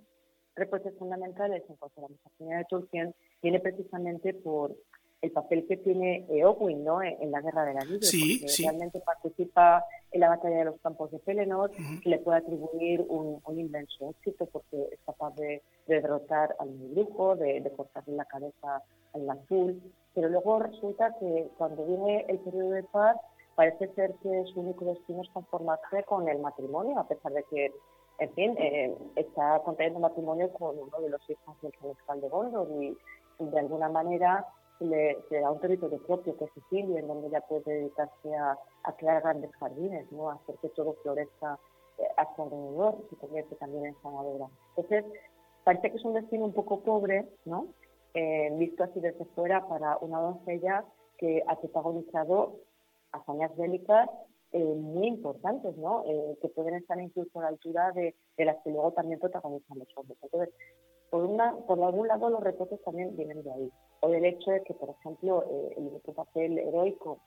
[0.56, 4.76] reproches fundamentales en cuanto a la misoginia de Tolkien viene precisamente por
[5.22, 7.02] el papel que tiene Eowyn ¿no?
[7.02, 10.80] en, la Guerra de la Vida, sí, porque realmente participa en la batalla de los
[10.82, 16.56] campos de Pelennor, que le puede atribuir un, inmenso éxito porque es capaz de, derrotar
[16.60, 18.82] al brujo, de, de cortarle la cabeza
[19.14, 19.82] al azul,
[20.14, 23.18] pero luego resulta que cuando viene el periodo de paz
[23.56, 27.72] parece ser que su único destino es conformarse con el matrimonio, a pesar de que,
[28.20, 32.70] en fin, eh, está contrayendo matrimonio con uno de los hijos del rey de Gondor
[32.82, 32.98] y
[33.40, 34.46] de alguna manera
[34.80, 38.58] le, da un territorio propio que es Sicilia, en donde ella puede dedicarse a,
[38.98, 40.30] crear grandes jardines, ¿no?
[40.30, 41.60] a hacer que todo florezca
[41.98, 44.48] eh, a su alrededor, se convierte también en sanadora.
[44.76, 45.06] Entonces,
[45.64, 47.68] parece que es un destino un poco pobre, ¿no?
[48.16, 50.84] Eh, visto así desde fuera para una doncella
[51.18, 52.56] que ha protagonizado
[53.12, 54.10] hazañas bélicas
[54.52, 56.04] eh, muy importantes, ¿no?
[56.42, 59.88] que pueden estar incluso a la altura de, de las que luego también protagonizan los
[59.96, 60.18] hombres.
[60.24, 60.56] Entonces,
[61.12, 63.72] por, una, por algún lado los retos también vienen de ahí.
[64.02, 67.20] O del hecho de que, por ejemplo, eh, el único papel heroico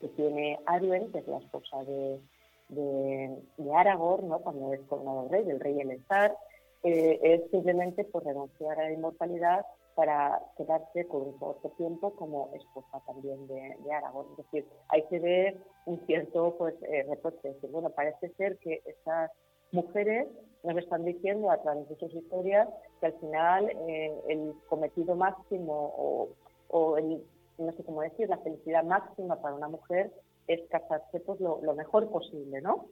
[0.00, 2.20] que tiene Arwen, que es la esposa de,
[2.68, 4.40] de, Aragorn, ¿no?
[4.40, 6.36] cuando es coronado rey, del rey Elessar,
[6.82, 12.50] eh, es simplemente por renunciar a la inmortalidad para quedarse por un corto tiempo como
[12.54, 14.30] esposa también de, Aragorn.
[14.32, 17.54] Es decir, ahí se ve un cierto pues, eh, reproche.
[17.70, 19.30] bueno, parece ser que esas
[19.70, 20.26] mujeres
[20.62, 22.68] nos están diciendo a través de sus historias
[23.00, 26.34] que al final eh, el cometido máximo
[26.68, 27.22] o, el,
[27.58, 30.12] no sé cómo decir, la felicidad máxima para una mujer
[30.46, 32.86] es casarse pues lo, mejor posible, ¿no?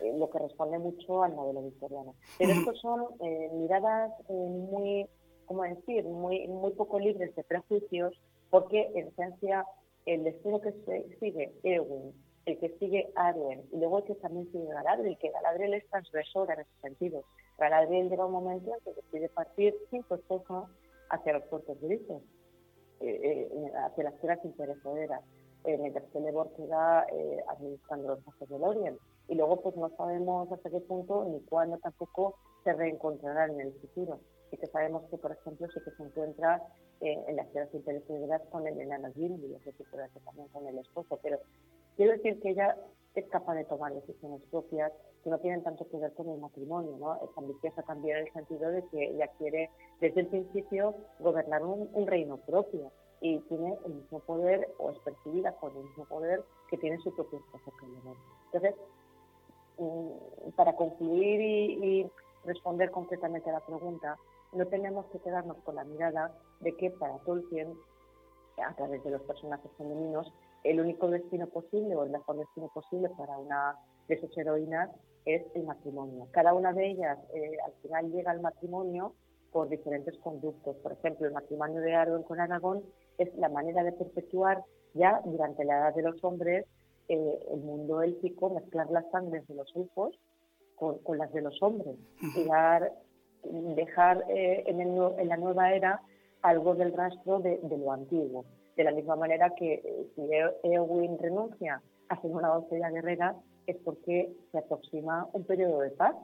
[0.00, 2.14] Eh, lo que responde mucho al modelo victoriano.
[2.38, 5.06] Pero estos son eh, miradas muy,
[5.46, 8.18] ¿cómo decir?, muy, muy poco libres de prejuicios,
[8.50, 9.66] porque en esencia
[10.06, 12.12] el destino que se sigue Eowyn
[12.46, 16.50] el que sigue Arwen y luego el que también sigue Galadriel, que Galadriel es transgresor
[16.50, 17.22] en ese sentido.
[17.58, 20.66] Galadriel llega un momento en que decide partir sin su
[21.10, 22.22] hacia los puertos grises,
[23.00, 25.22] eh, eh, hacia las tierras interesaderas,
[25.64, 28.98] eh, mientras que Lebor queda eh, administrando los bosques del Orient.
[29.28, 33.72] Y luego pues no sabemos hasta qué punto ni cuándo tampoco se reencontrarán en el
[33.74, 34.18] futuro.
[34.50, 36.62] Y que sabemos que, por ejemplo, sí que se encuentra
[37.00, 39.86] en las tierras interesaderas con el enano Gimli, es decir,
[40.24, 41.40] también con el esposo, pero
[41.96, 42.76] Quiero decir que ella
[43.14, 46.96] es capaz de tomar decisiones propias que no tienen tanto que ver con el matrimonio,
[46.98, 47.14] ¿no?
[47.16, 52.06] Es ambiciosa también en el sentido de que ella quiere desde el principio gobernar un,
[52.06, 56.78] reino propio y tiene el mismo poder o es percibida con el mismo poder que
[56.78, 57.72] tiene su propio esposo
[58.46, 58.74] Entonces,
[59.78, 62.10] mm, para concluir y,
[62.44, 64.18] responder concretamente a la pregunta,
[64.52, 67.72] no tenemos que quedarnos con la mirada de que para Tolkien,
[68.58, 70.32] a través de los personajes femeninos,
[70.64, 73.76] el único destino posible o el mejor destino posible para una
[74.08, 74.90] de sus heroínas
[75.24, 76.28] es el matrimonio.
[76.32, 79.14] Cada una de ellas eh, al final llega al matrimonio
[79.52, 80.76] por diferentes conductos.
[80.76, 82.82] Por ejemplo, el matrimonio de Arwen con Aragón
[83.18, 86.66] es la manera de perpetuar ya durante la edad de los hombres
[87.08, 90.18] eh, el mundo élfico, mezclar las sangres de los elfos
[90.76, 92.44] con, las de los hombres y
[93.74, 96.02] dejar eh, en, en, la nueva era
[96.42, 98.44] algo del rastro de lo antiguo.
[98.76, 103.76] De la misma manera que eh, si Eowyn renuncia a ser una doncella guerrera es
[103.84, 106.16] porque se aproxima un periodo de paz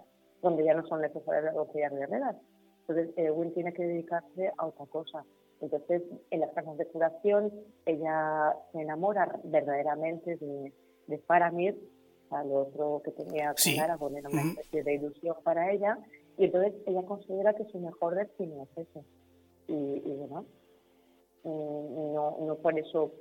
[0.43, 2.37] donde ya no son necesarias las doncellas guerreras.
[2.81, 5.25] Entonces Eowyn tiene que dedicarse a otra cosa.
[5.61, 7.53] Entonces, en las casas de curación,
[7.85, 10.73] ella se enamora verdaderamente de,
[11.09, 11.77] de Faramir,
[12.31, 15.99] al otro que tenía con Aragorn, era una especie de ilusión para ella,
[16.37, 19.05] y entonces ella considera que su mejor destino es ese.
[19.67, 20.45] Y, y bueno,
[21.49, 23.13] no, no por eso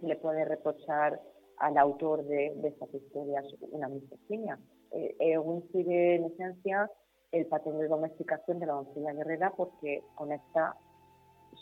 [0.00, 1.20] se le puede reprochar
[1.58, 4.58] al autor de, estas historias una misoginia.
[4.92, 5.38] Eh,
[5.72, 6.90] sigue en esencia
[7.32, 10.76] el patrón de domesticación de la doncella guerrera porque conecta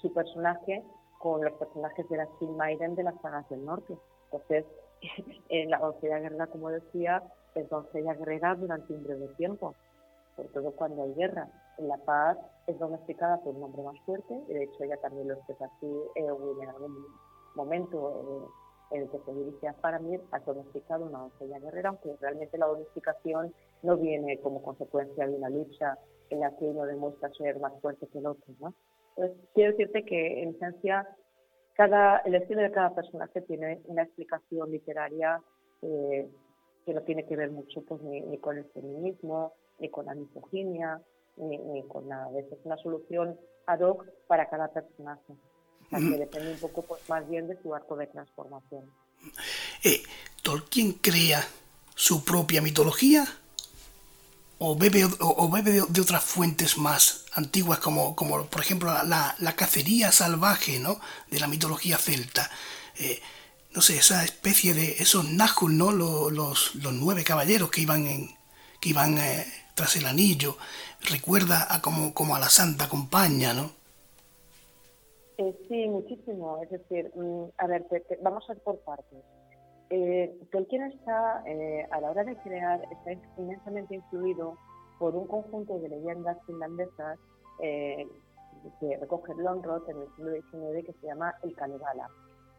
[0.00, 0.82] su personaje
[1.18, 3.96] con los personajes de la Silmaiden de las sagas del norte.
[4.24, 4.66] Entonces,
[5.48, 7.22] en la doncella guerrera, como decía,
[7.54, 9.74] es doncella guerrera durante un breve tiempo,
[10.36, 11.48] sobre todo cuando hay guerra.
[11.78, 15.34] La paz es domesticada por un hombre más fuerte, y de hecho ella también lo
[15.34, 17.06] expresa así en algún
[17.54, 18.50] momento
[18.92, 22.66] en el que se dirige a Faramir, ha domesticado una doncella guerrera, aunque realmente la
[22.66, 25.98] domesticación no viene como consecuencia de una lucha
[26.30, 28.54] en la que uno demuestra ser más fuerte que el otro.
[28.60, 28.74] ¿no?
[29.16, 31.08] Entonces, quiero decirte que en esencia
[31.74, 35.40] cada, el estilo de cada personaje tiene una explicación literaria
[35.80, 36.28] eh,
[36.84, 41.02] que no tiene que ver mucho pues, ni con el feminismo, ni con la misoginia,
[41.36, 42.54] ni, con nada de eso.
[42.54, 45.34] Es una solución ad hoc para cada personaje.
[45.90, 48.90] O que depende un poco pues, más bien de su arco de transformación.
[49.84, 50.02] Eh,
[50.42, 51.42] ¿Tolkien crea
[51.94, 53.24] su propia mitología
[54.58, 59.56] o bebe, o, bebe de, otras fuentes más antiguas, como, como por ejemplo la, la,
[59.56, 61.00] cacería salvaje ¿no?
[61.30, 62.48] de la mitología celta.
[62.96, 63.20] Eh,
[63.74, 65.90] no sé, esa especie de esos Nahul, ¿no?
[65.90, 68.30] Los, los, los, nueve caballeros que iban, en,
[68.80, 70.56] que iban eh, tras el anillo,
[71.00, 73.70] recuerda a como, como a la Santa Compañía, ¿no?
[75.38, 76.62] Eh, sí, muchísimo.
[76.62, 77.86] Es decir, mm, a ver,
[78.22, 79.18] vamos a ir por partes.
[79.90, 84.56] Eh, Tolkien está, eh, a la hora de crear, está inmensamente influido
[84.98, 87.18] por un conjunto de leyendas finlandesas
[87.60, 88.08] eh,
[88.80, 92.08] que recoge Lonrod en el siglo XIX que se llama el Kalevala.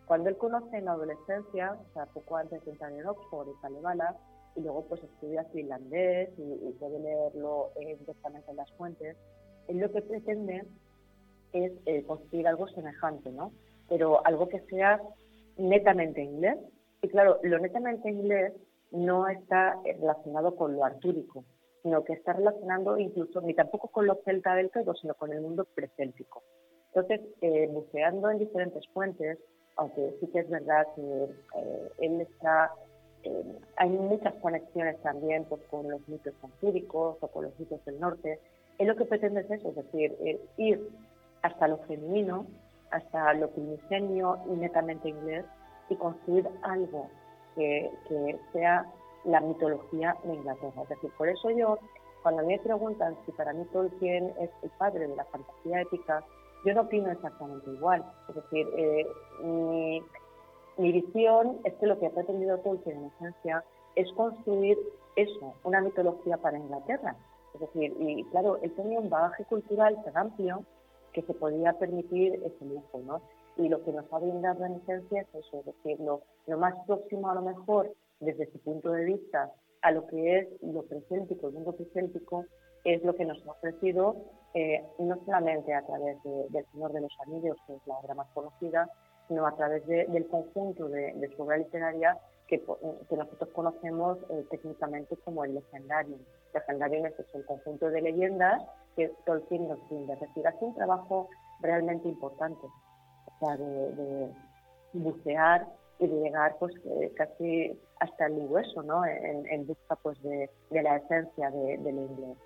[0.05, 3.59] Cuando él conoce en la adolescencia, o sea, poco antes de entrar en Oxford, el
[3.61, 4.15] Kalevala,
[4.55, 9.17] y luego pues estudia finlandés y, puede leerlo directamente en las fuentes,
[9.67, 10.63] él lo que pretende
[11.53, 11.71] es
[12.05, 13.51] construir algo semejante, ¿no?
[13.87, 15.01] Pero algo que sea
[15.57, 16.57] netamente inglés,
[17.01, 18.53] y claro, lo netamente inglés
[18.91, 21.43] no está relacionado con lo artúrico,
[21.81, 25.41] sino que está relacionando incluso ni tampoco con lo celta del todo, sino con el
[25.41, 26.43] mundo precéltico.
[26.93, 29.37] Entonces, eh, buceando en diferentes fuentes,
[29.75, 32.71] aunque sí que es verdad que eh, él está,
[33.23, 37.99] eh, hay muchas conexiones también pues, con los mitos artúricos o con los mitos del
[37.99, 38.39] norte,
[38.77, 40.89] él lo que pretende es eso, es decir, ir
[41.43, 42.47] hasta lo femenino,
[42.89, 45.45] hasta lo primigenio y netamente inglés,
[45.89, 47.09] y construir algo
[47.55, 47.91] que,
[48.51, 48.85] sea
[49.25, 50.83] la mitología de Inglaterra.
[50.83, 51.77] Es decir, por eso yo,
[52.23, 56.23] cuando me preguntan si para mí Tolkien es el padre de la fantasía épica,
[56.65, 58.03] yo no opino exactamente igual.
[58.29, 59.07] Es decir, eh,
[59.43, 60.01] mi,
[60.77, 63.63] mi visión es que lo que ha pretendido Tolkien en esencia
[63.95, 64.77] es construir
[65.15, 67.15] eso, una mitología para Inglaterra.
[67.53, 70.63] Es decir, y claro, él tenía un bagaje cultural tan amplio
[71.11, 73.21] que se podía permitir ese lujo, ¿no?
[73.57, 76.21] y lo que nos ha brindado en esencia es eso, es decir, lo,
[76.57, 80.83] más próximo a lo mejor desde su punto de vista a lo que es lo
[80.83, 82.45] preséltico, el mundo preséltico,
[82.83, 84.15] es lo que nos ha ofrecido
[84.53, 88.13] eh, no solamente a través de, del Señor de los Anillos, que es la obra
[88.15, 88.89] más conocida,
[89.27, 95.15] sino a través del conjunto de, su obra literaria que, que nosotros conocemos eh, técnicamente
[95.23, 96.15] como el legendario.
[96.15, 98.61] El legendario es el conjunto de leyendas
[98.95, 100.13] que Tolkien nos brinda.
[100.15, 101.29] Es decir, hace un trabajo
[101.61, 102.67] realmente importante
[103.51, 104.29] de,
[104.93, 105.67] bucear
[105.99, 109.05] y de llegar pues eh, casi hasta el hueso, ¿no?
[109.05, 112.37] En, busca pues de, la esencia de, del inglés.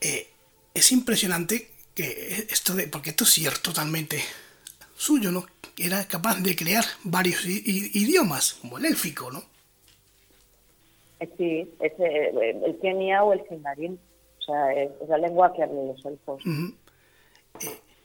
[0.00, 0.26] Eh,
[0.74, 4.18] es impresionante que esto de, porque esto sí es totalmente
[5.00, 5.44] suyo, ¿no?
[5.78, 9.40] Era capaz de crear varios idiomas, como el élfico, ¿no?
[11.20, 13.98] Eh, sí, es el kenia o el sindarin,
[14.38, 16.42] o sea, es, la lengua que hablan los elfos.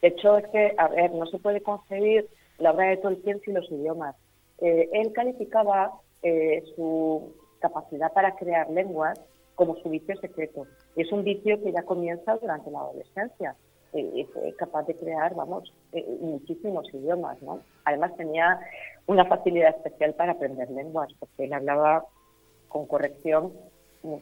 [0.02, 2.30] De hecho, es que, a ver, no se puede concebir
[2.60, 4.16] la obra de Tolkien sin los idiomas.
[4.60, 5.92] Eh, él calificaba
[6.24, 9.20] eh, su capacidad para crear lenguas
[9.56, 10.66] como su vicio secreto.
[10.96, 13.56] Y es un vicio que ya comienza durante la adolescencia.
[14.00, 17.62] Y fue capaz de crear, vamos, eh, muchísimos idiomas, ¿no?
[17.86, 18.60] Además tenía
[19.08, 22.06] una facilidad especial para aprender lenguas, porque él hablaba
[22.68, 23.54] con corrección,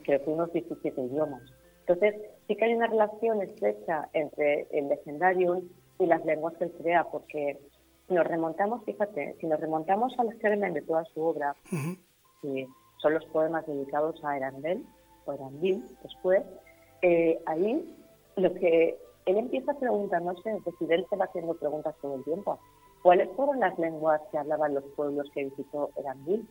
[0.03, 1.41] creo que unos 17 idiomas.
[1.79, 2.15] Entonces,
[2.47, 5.63] sí que hay una relación estrecha entre el legendario
[5.99, 7.59] y las lenguas que él crea, porque
[8.07, 11.55] si nos remontamos, fíjate, si nos remontamos al germen de toda su obra,
[12.41, 12.67] que
[13.01, 14.85] son los poemas dedicados a Erandel,
[15.25, 16.43] o Erandil, después,
[17.01, 17.83] eh, ahí
[18.35, 22.59] lo que él empieza preguntándose, es decir, él se va haciendo preguntas todo el tiempo.
[23.01, 26.47] ¿Cuáles fueron las lenguas que hablaban los pueblos que visitó Erandil?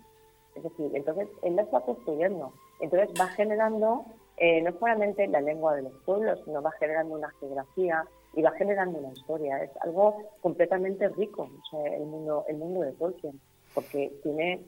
[0.55, 2.53] Es decir, entonces él las va construyendo.
[2.81, 4.05] Entonces va generando
[4.37, 8.05] eh, no solamente la lengua de los pueblos, sino va generando una geografía
[8.35, 9.63] y va generando una historia.
[9.63, 11.49] Es algo completamente rico,
[11.85, 13.41] el mundo, el mundo de Tolkien,
[13.75, 14.61] porque tiene,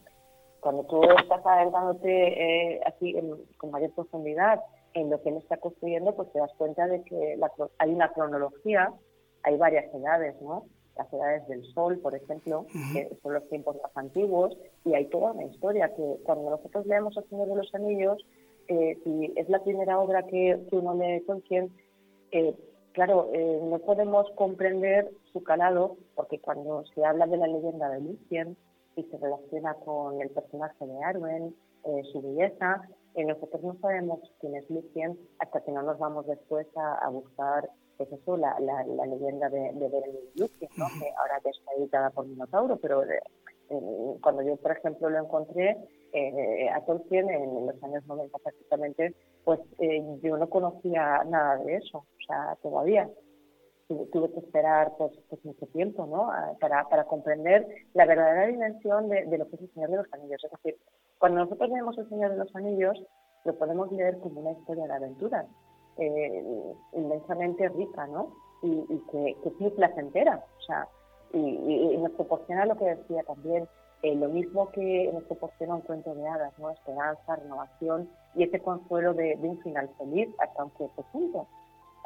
[0.60, 3.14] cuando tú estás adentrándote eh, así
[3.58, 4.60] con mayor profundidad
[4.94, 7.38] en lo que él está construyendo, pues te das cuenta de que
[7.78, 8.92] hay una cronología,
[9.42, 10.64] hay varias edades, ¿no?
[10.96, 15.32] Las edades del sol, por ejemplo, que son los tiempos más antiguos, y hay toda
[15.32, 18.24] una historia que cuando nosotros leemos El Señor de los Anillos,
[18.68, 21.70] eh, si es la primera obra que, uno lee Tolkien,
[22.30, 22.54] eh,
[22.92, 28.00] claro, eh, no podemos comprender su calado, porque cuando se habla de la leyenda de
[28.00, 28.56] Lucien
[28.96, 34.56] y se relaciona con el personaje de Arwen, eh, su belleza, nosotros no sabemos quién
[34.56, 39.48] es Lucien hasta que no nos vamos después a, buscar pues eso, la, la, leyenda
[39.48, 40.86] de, de Lucien, ¿no?
[40.98, 43.02] que ahora ya está editada por Minotauro, pero
[44.20, 45.76] cuando yo, por ejemplo, lo encontré,
[46.12, 51.76] eh, a Tolkien en los años 90 prácticamente, pues eh, yo no conocía nada de
[51.76, 53.08] eso, o sea, todavía.
[53.86, 56.30] Tuve, que esperar pues, pues, mucho tiempo ¿no?
[56.58, 60.42] para, para comprender la verdadera dimensión de, lo que es el Señor de los Anillos.
[60.42, 60.76] Es decir,
[61.18, 63.02] cuando nosotros vemos el Señor de los Anillos,
[63.44, 65.46] lo podemos leer como una historia de aventuras,
[65.98, 68.32] eh, inmensamente rica, ¿no?
[68.62, 70.88] Y, que, que, es muy placentera, o sea,
[71.34, 73.68] y, nos proporciona lo que decía también,
[74.02, 76.70] eh, lo mismo que nos proporciona un cuento de hadas, ¿no?
[76.70, 81.46] Esperanza, renovación y ese consuelo de, un final feliz hasta un cierto punto.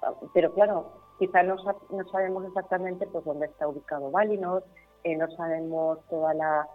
[0.03, 4.64] Ah, pero claro, quizás no, sabemos exactamente pues dónde está ubicado Valinor,
[5.04, 6.68] eh, no sabemos toda la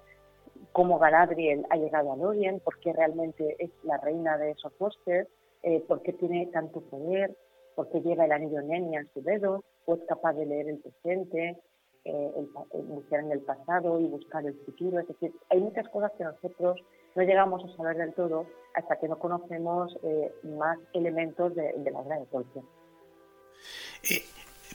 [0.72, 5.28] cómo Galadriel ha llegado a Lorien, por qué realmente es la reina de esos bosques,
[5.64, 7.36] eh, por qué tiene tanto poder,
[7.76, 10.80] por qué lleva el anillo Nenia en su dedo, o es capaz de leer el
[10.80, 11.60] presente,
[12.06, 12.32] eh,
[12.74, 15.00] buscar en el pasado y buscar el futuro.
[15.00, 16.82] Es decir, hay muchas cosas que nosotros
[17.16, 22.00] no llegamos a saber del todo hasta que no conocemos eh, más elementos de, la
[22.00, 22.66] obra de Tolkien.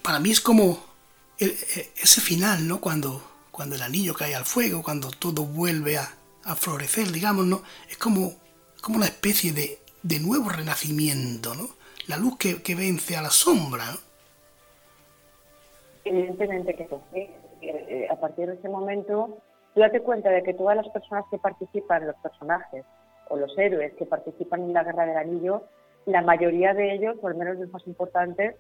[0.03, 0.79] Para mí es como
[1.39, 2.81] ese final, ¿no?
[2.81, 3.23] Cuando
[3.59, 6.07] cuando el anillo cae al fuego, cuando todo vuelve a,
[6.55, 7.63] florecer, digamos, ¿no?
[7.91, 8.35] Es como,
[8.81, 11.65] como una especie de, de nuevo renacimiento, ¿no?
[12.07, 13.85] La luz que, vence a la sombra,
[16.05, 17.29] Evidentemente que sí.
[17.61, 19.41] Eh, a partir de ese momento,
[19.75, 22.85] tú date cuenta de que todas las personas que participan, los personajes
[23.29, 25.65] o los héroes que participan en la Guerra del Anillo,
[26.07, 28.55] la mayoría de ellos, o al menos los más importantes,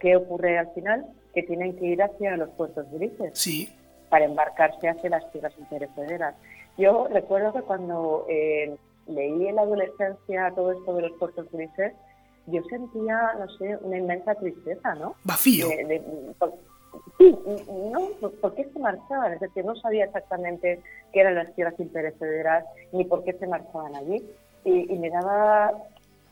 [0.00, 1.06] ¿qué ocurre al final?
[1.34, 3.30] Que tienen que ir hacia los puertos grises.
[3.34, 3.72] Sí
[4.08, 6.34] para embarcarse hacia las tierras interfederas.
[6.76, 8.76] Yo recuerdo que cuando eh,
[9.06, 11.92] leí en la adolescencia todo esto de los puertos grises,
[12.46, 15.14] yo sentía, no sé, una inmensa tristeza, ¿no?
[15.24, 15.68] Vacío.
[17.18, 17.32] sí,
[17.92, 18.08] no,
[18.40, 19.34] ¿por qué se marchaban?
[19.34, 20.80] Es decir, no sabía exactamente
[21.12, 24.24] qué eran las tierras interfederas ni por qué se marchaban allí.
[24.64, 25.72] Y, me daba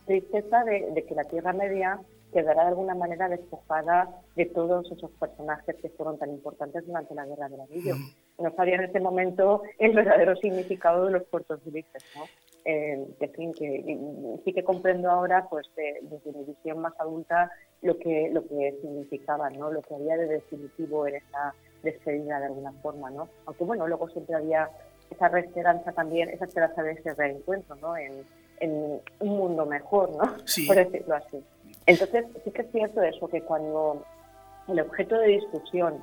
[0.07, 2.01] tristeza de que la Tierra Media
[2.33, 7.27] quedará de alguna manera despojada de todos esos personajes que fueron tan importantes durante la
[7.27, 7.95] Guerra del Anillo.
[8.39, 12.25] No sabía en ese momento el verdadero significado de los puertos grises, ¿no?
[12.69, 13.07] Eh,
[13.37, 17.51] fin, que sí que comprendo ahora, pues desde mi visión más adulta,
[17.81, 19.71] lo que lo que significaba, ¿no?
[19.71, 23.29] Lo que había de definitivo en esa despedida de alguna forma, ¿no?
[23.47, 24.69] Aunque bueno, luego siempre había
[25.11, 27.97] esa esperanza también, esa esperanza de ese reencuentro, ¿no?
[27.97, 28.27] En,
[28.59, 30.37] en un mundo mejor, ¿no?
[30.67, 31.45] Por decirlo así.
[31.87, 34.03] Entonces, sí que es cierto eso, que cuando
[34.69, 36.03] el objeto de discusión,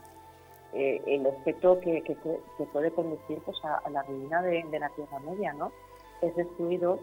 [0.74, 2.02] eh, el objeto que,
[2.72, 5.72] puede conducir pues, a, la ruina de, la Tierra Media, ¿no?
[6.22, 7.00] Es destruido,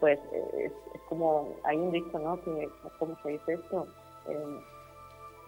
[0.00, 2.40] pues eh, es, como, hay un dicho, ¿no?
[2.42, 2.68] Que,
[2.98, 3.86] ¿Cómo se dice esto?
[4.28, 4.60] Eh,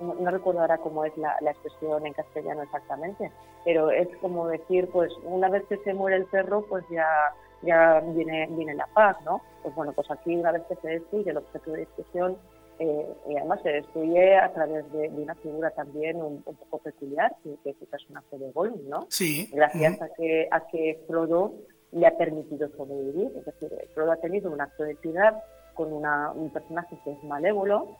[0.00, 3.32] no, recuerdo ahora cómo es la, expresión en castellano exactamente,
[3.64, 8.00] pero es como decir, pues una vez que se muere el perro, pues ya ya
[8.00, 9.40] viene, viene la paz, ¿no?
[9.62, 12.36] Pues bueno, pues aquí una vez que se destruye el objeto de discusión,
[12.78, 17.56] eh, y además se destruye a través de, una figura también un, poco peculiar, que,
[17.62, 19.06] que es el personaje de Gollum, ¿no?
[19.08, 19.48] Sí.
[19.52, 21.54] Gracias a, que, a que Frodo
[21.92, 25.42] le ha permitido sobrevivir, es decir, Frodo ha tenido un acto de piedad
[25.74, 27.96] con una, un personaje que es malévolo,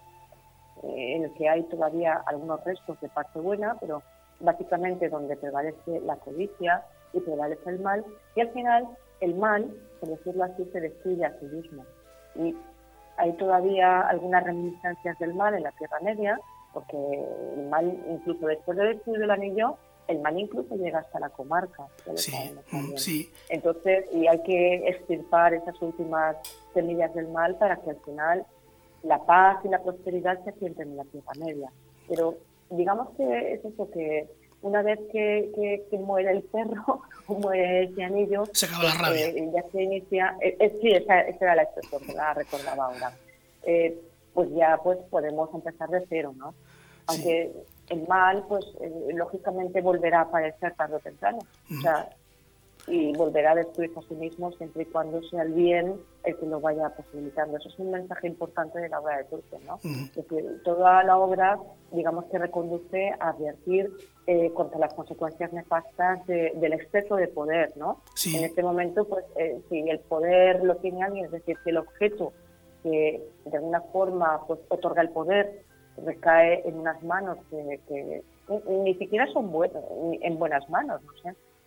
[0.83, 4.03] eh, en el que hay todavía algunos restos de parte buena, pero
[4.41, 8.05] básicamente donde prevalece la codicia y prevalece el mal,
[8.35, 8.89] y al final
[9.21, 9.71] el mal,
[10.01, 11.85] por decirlo así, se destruye a sí mismo.
[12.35, 12.55] Y
[13.17, 16.39] hay todavía algunas reminiscencias del mal en la Tierra Media,
[16.73, 16.97] porque
[17.57, 19.77] el mal, incluso después de destruir el anillo,
[20.09, 21.87] el mal incluso llega hasta la comarca.
[22.07, 26.37] Mm, sí, Entonces, y hay que extirpar esas últimas
[26.75, 28.47] semillas del mal para que al final
[29.03, 31.71] la paz y la prosperidad se sienten en la Tierra Media.
[32.09, 32.37] Pero
[32.71, 34.29] digamos que es eso que
[34.67, 39.29] una vez que, muere el perro o muere ese anillo, se acaba la rabia.
[39.29, 43.13] Eh, ya se inicia, eh, eh, sí, esa, era la expresión que la recordaba ahora.
[44.35, 46.55] pues ya pues podemos empezar de cero, ¿no?
[47.07, 47.53] Aunque
[47.89, 48.65] el mal, pues
[49.15, 51.39] lógicamente volverá a aparecer tarde o temprano.
[51.71, 52.09] O sea,
[52.87, 56.47] y volverá a destruirse a sí mismo siempre y cuando sea el bien el que
[56.47, 57.57] lo vaya posibilitando.
[57.57, 59.81] Eso es un mensaje importante de la obra de Tolkien, ¿no?
[60.65, 61.59] toda la obra,
[61.93, 63.91] digamos que reconduce a advertir
[64.27, 68.03] eh, contra las consecuencias nefastas del exceso de poder, ¿no?
[68.27, 71.79] En este momento, pues, eh, si el poder lo tiene alguien, es decir, si el
[71.79, 72.33] objeto
[72.83, 75.63] que de alguna forma pues, otorga el poder
[76.05, 78.23] recae en unas manos que, que
[78.69, 79.83] ni siquiera son buenas,
[80.21, 81.13] en buenas manos, no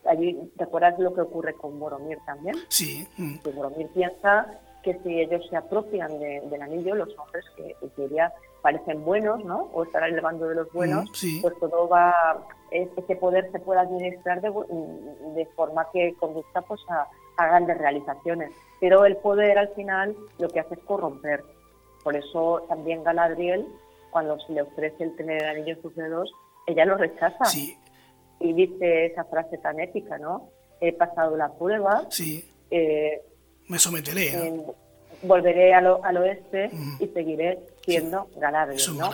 [0.05, 2.55] allí, ¿te acuerdas de lo que ocurre con Boromir también?
[2.69, 3.07] Sí.
[3.17, 3.37] Mm.
[3.39, 4.47] Que Boromir piensa
[4.83, 9.69] que si ellos se apropian del anillo, los hombres que en teoría parecen buenos, ¿no?
[9.73, 13.79] O estar al bando de los buenos, mm, pues todo va, ese poder se puede
[13.79, 14.51] administrar de,
[15.35, 18.51] de forma que conduzca pues a, grandes realizaciones.
[18.81, 21.43] Pero el poder al final lo que hace es corromper.
[22.03, 23.65] Por eso también Galadriel,
[24.11, 26.31] cuando se le ofrece el tener el anillo en sus dedos,
[26.65, 27.45] ella lo rechaza.
[27.45, 27.77] Sí,
[28.39, 30.49] y dice esa frase tan épica, ¿no?
[30.79, 32.05] He pasado la prueba.
[32.09, 32.49] Sí.
[32.71, 33.21] Eh,
[33.67, 34.31] me someteré.
[35.21, 38.97] volveré al, oeste y seguiré siendo Galadriel.
[38.97, 39.09] ¿no?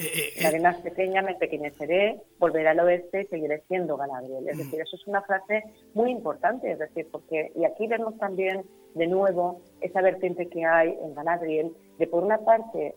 [0.00, 4.48] Eh, la arena es pequeña, me empequeñeceré, volveré al oeste y seguiré siendo Galadriel.
[4.48, 5.64] Es decir, eso es una frase
[5.94, 8.64] muy importante, es decir, porque, y aquí vemos también
[8.94, 12.94] de nuevo esa vertiente que hay en Galadriel, de por una parte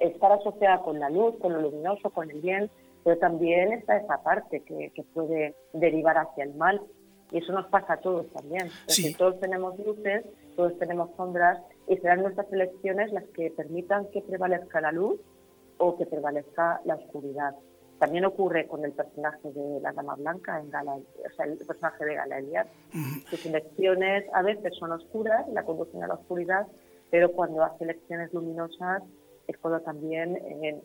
[0.00, 2.70] estar asociada con la luz, con lo luminoso, con el bien,
[3.04, 6.80] pero también está esa parte que, puede derivar hacia el mal.
[7.30, 8.70] Y eso nos pasa a todos también.
[9.18, 10.24] Todos tenemos luces,
[10.56, 15.20] todos tenemos sombras y serán nuestras elecciones las que permitan que prevalezca la luz
[15.76, 17.54] o que prevalezca la oscuridad.
[17.98, 22.04] También ocurre con el personaje de la Dama Blanca, en Gala, o sea, el personaje
[22.04, 22.66] de Galadriel.
[23.28, 26.66] Sus elecciones a veces son oscuras, la conducen a la oscuridad,
[27.10, 29.02] pero cuando hace elecciones luminosas
[29.48, 30.80] es cuando también en,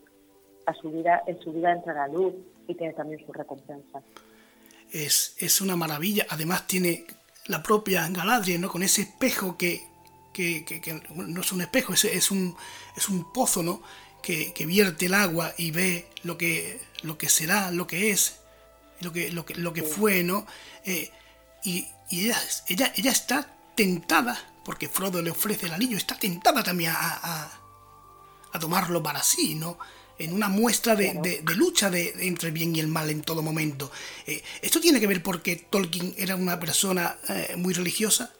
[0.66, 2.34] a su vida, en su vida entra la luz
[2.68, 4.02] y tiene también su recompensa.
[4.92, 6.26] Es, es una maravilla.
[6.30, 7.06] Además tiene
[7.48, 8.70] la propia Galadriel, ¿no?
[8.70, 9.84] Con ese espejo que,
[10.34, 12.56] que, que, no es un espejo, es, es, un,
[12.96, 13.82] es un pozo, ¿no?
[14.22, 18.40] Que, que, vierte el agua y ve lo que, lo que será, lo que es,
[19.02, 20.46] lo que, lo que, lo que fue, ¿no?
[20.86, 21.10] Eh,
[21.64, 22.38] y, y ella,
[22.68, 27.60] ella, ella, está tentada, porque Frodo le ofrece el anillo, está tentada también a
[28.54, 29.78] a tomarlo para sí, ¿no?
[30.20, 33.90] En una muestra de, lucha de, entre el bien y el mal en todo momento.
[34.28, 38.32] Eh, ¿Esto tiene que ver porque Tolkien era una persona eh, muy religiosa?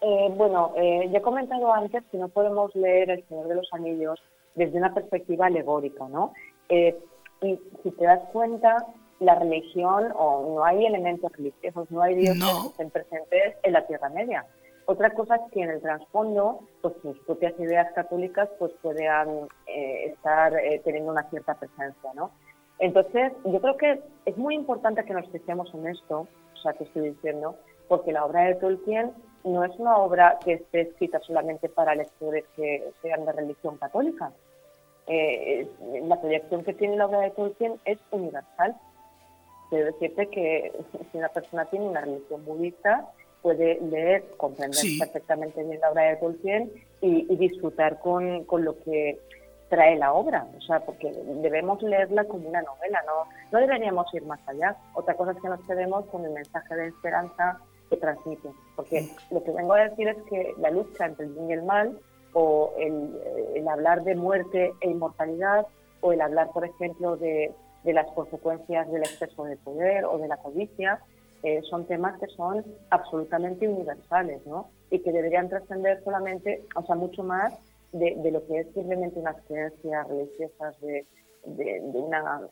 [0.00, 4.20] Eh, bueno, yo he comentado antes que no podemos leer El Señor de los Anillos
[4.54, 6.34] desde una perspectiva alegórica, ¿no?
[6.68, 8.86] y si te das cuenta,
[9.22, 14.08] la religión, o no hay elementos religiosos, no hay dioses estén presentes en la Tierra
[14.08, 14.46] Media.
[14.86, 20.06] Otra cosa es que en el trasfondo, pues sus propias ideas católicas pues puedan eh,
[20.06, 22.30] estar eh, teniendo una cierta presencia, ¿no?
[22.78, 26.84] Entonces, yo creo que es muy importante que nos fijemos en esto, o sea, que
[26.84, 27.54] estoy diciendo,
[27.86, 29.12] porque la obra de Tolkien
[29.44, 34.32] no es una obra que esté escrita solamente para lectores que sean de religión católica.
[35.06, 35.68] Eh,
[36.04, 38.76] la proyección que tiene la obra de Tolkien es universal.
[39.70, 40.72] Quiero decirte que
[41.12, 43.08] si una persona tiene una religión budista,
[43.42, 46.70] puede leer, comprender perfectamente bien la obra de Tolkien
[47.00, 49.18] y, disfrutar con, con, lo que
[49.68, 54.24] trae la obra, o sea, porque debemos leerla como una novela, no, no deberíamos ir
[54.24, 54.76] más allá.
[54.94, 57.58] Otra cosa es que nos quedemos con el mensaje de esperanza
[57.90, 61.50] que transmite, porque lo que vengo a decir es que la lucha entre el bien
[61.50, 61.98] y el mal,
[62.34, 63.18] o el,
[63.56, 65.66] el hablar de muerte e inmortalidad,
[66.00, 67.52] o el hablar, por ejemplo, de,
[67.84, 71.00] de las consecuencias del exceso de poder o de la codicia,
[71.42, 74.70] eh, son temas que son absolutamente universales, ¿no?
[74.90, 77.52] Y que deberían trascender solamente, o sea, mucho más
[77.92, 81.04] de, lo que es simplemente unas creencias religiosas de,
[81.44, 82.48] de, una,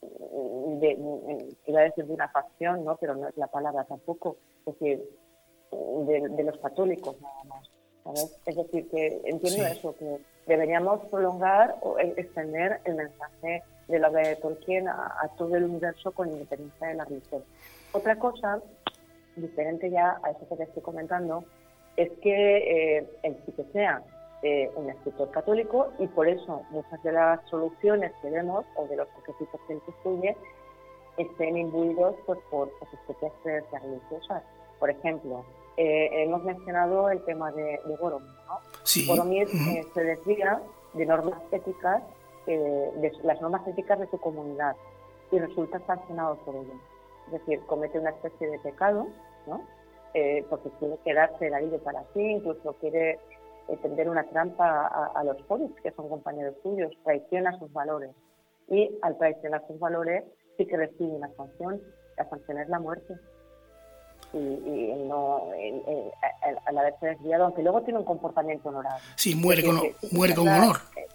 [0.00, 2.96] de, iba a decir de una facción, ¿no?
[2.96, 5.04] Pero no es la palabra tampoco, es decir,
[5.70, 7.70] de, los católicos nada más.
[8.04, 8.40] ¿sabes?
[8.46, 14.08] Es decir, que entiendo eso, que deberíamos prolongar o e, extender el mensaje de la
[14.08, 17.44] obra de Tolkien a, a todo el universo con independencia de la religión.
[17.92, 18.62] Otra cosa,
[19.34, 21.44] diferente ya a eso que te estoy comentando,
[21.96, 24.02] es que eh, el sí que sea
[24.42, 28.96] eh, un escritor católico y por eso muchas de las soluciones que vemos o de
[28.96, 30.36] los arquetipos que él construye
[31.16, 34.42] estén imbuidos pues, por, sus propias creencias religiosas.
[34.78, 35.44] Por ejemplo,
[35.76, 38.30] eh, hemos mencionado el tema de, de Boromir.
[38.46, 39.06] ¿no?
[39.08, 40.62] Boromir se desvía
[40.94, 42.02] de normas éticas,
[42.46, 44.74] de las normas éticas de su comunidad
[45.30, 46.89] y resulta sancionado por ello
[47.30, 49.06] es decir, comete una especie de pecado,
[49.46, 49.64] ¿no?
[50.14, 53.12] Eh, porque quiere quedarse el anillo para sí, incluso quiere
[53.68, 58.10] eh, tender una trampa a, los hobbits, que son compañeros suyos, traiciona sus valores.
[58.68, 60.24] Y al traicionar sus valores,
[60.56, 61.80] sí que recibe una sanción.
[62.16, 63.14] La sanción es la muerte.
[64.32, 65.50] Y, no,
[66.66, 69.02] al haberse desviado, aunque luego tiene un comportamiento honorable.
[69.16, 69.80] Sí, muere con,
[70.12, 70.76] muere con honor.
[70.96, 71.06] Eh,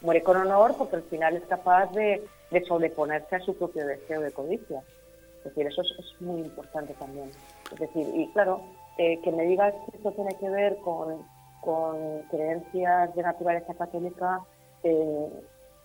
[0.00, 4.20] muere con honor porque al final es capaz de, de sobreponerse a su propio deseo
[4.20, 4.82] de codicia.
[5.40, 7.30] Es decir, eso es, muy importante también.
[7.72, 8.60] Es decir, y claro,
[8.98, 11.22] eh, que me digas que esto tiene que ver con,
[11.62, 14.40] con creencias de naturaleza católica,
[14.82, 15.28] eh,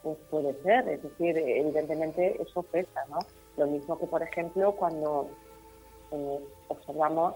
[0.04, 0.88] pues puede ser.
[0.90, 3.20] Es decir, evidentemente eso pesa, ¿no?
[3.58, 5.30] Lo mismo que, por ejemplo, cuando
[6.12, 7.36] eh, observamos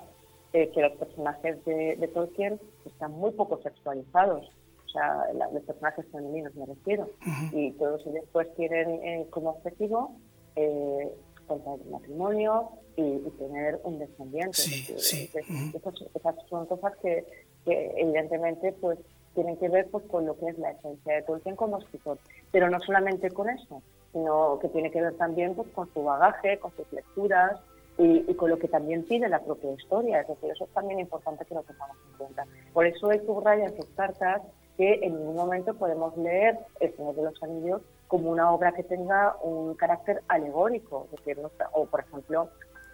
[0.52, 4.52] que los personajes de, Tolkien están muy poco sexualizados
[4.84, 7.12] o sea, los personajes femeninos me refiero,
[7.52, 10.16] y todos ellos pues tienen como objetivo
[10.56, 11.16] eh,
[11.56, 14.54] el matrimonio y, tener un descendiente.
[14.54, 15.30] Sí, sí.
[15.34, 17.26] esas, son cosas que,
[17.66, 18.98] evidentemente pues
[19.36, 22.18] tienen que ver pues con lo que es la esencia de Tolkien como escritor.
[22.52, 23.82] Pero no solamente con eso,
[24.12, 27.60] sino que tiene que ver también pues con su bagaje, con sus lecturas,
[28.00, 30.22] y, con lo que también pide la propia historia.
[30.22, 32.46] Es decir, eso es también importante que lo tengamos en cuenta.
[32.74, 34.42] Por eso él subraya en sus cartas
[34.78, 38.84] que en ningún momento podemos leer El Señor de los Anillos como una obra que
[38.84, 41.08] tenga un carácter alegórico.
[41.14, 41.40] Es decir,
[41.74, 42.50] o por ejemplo,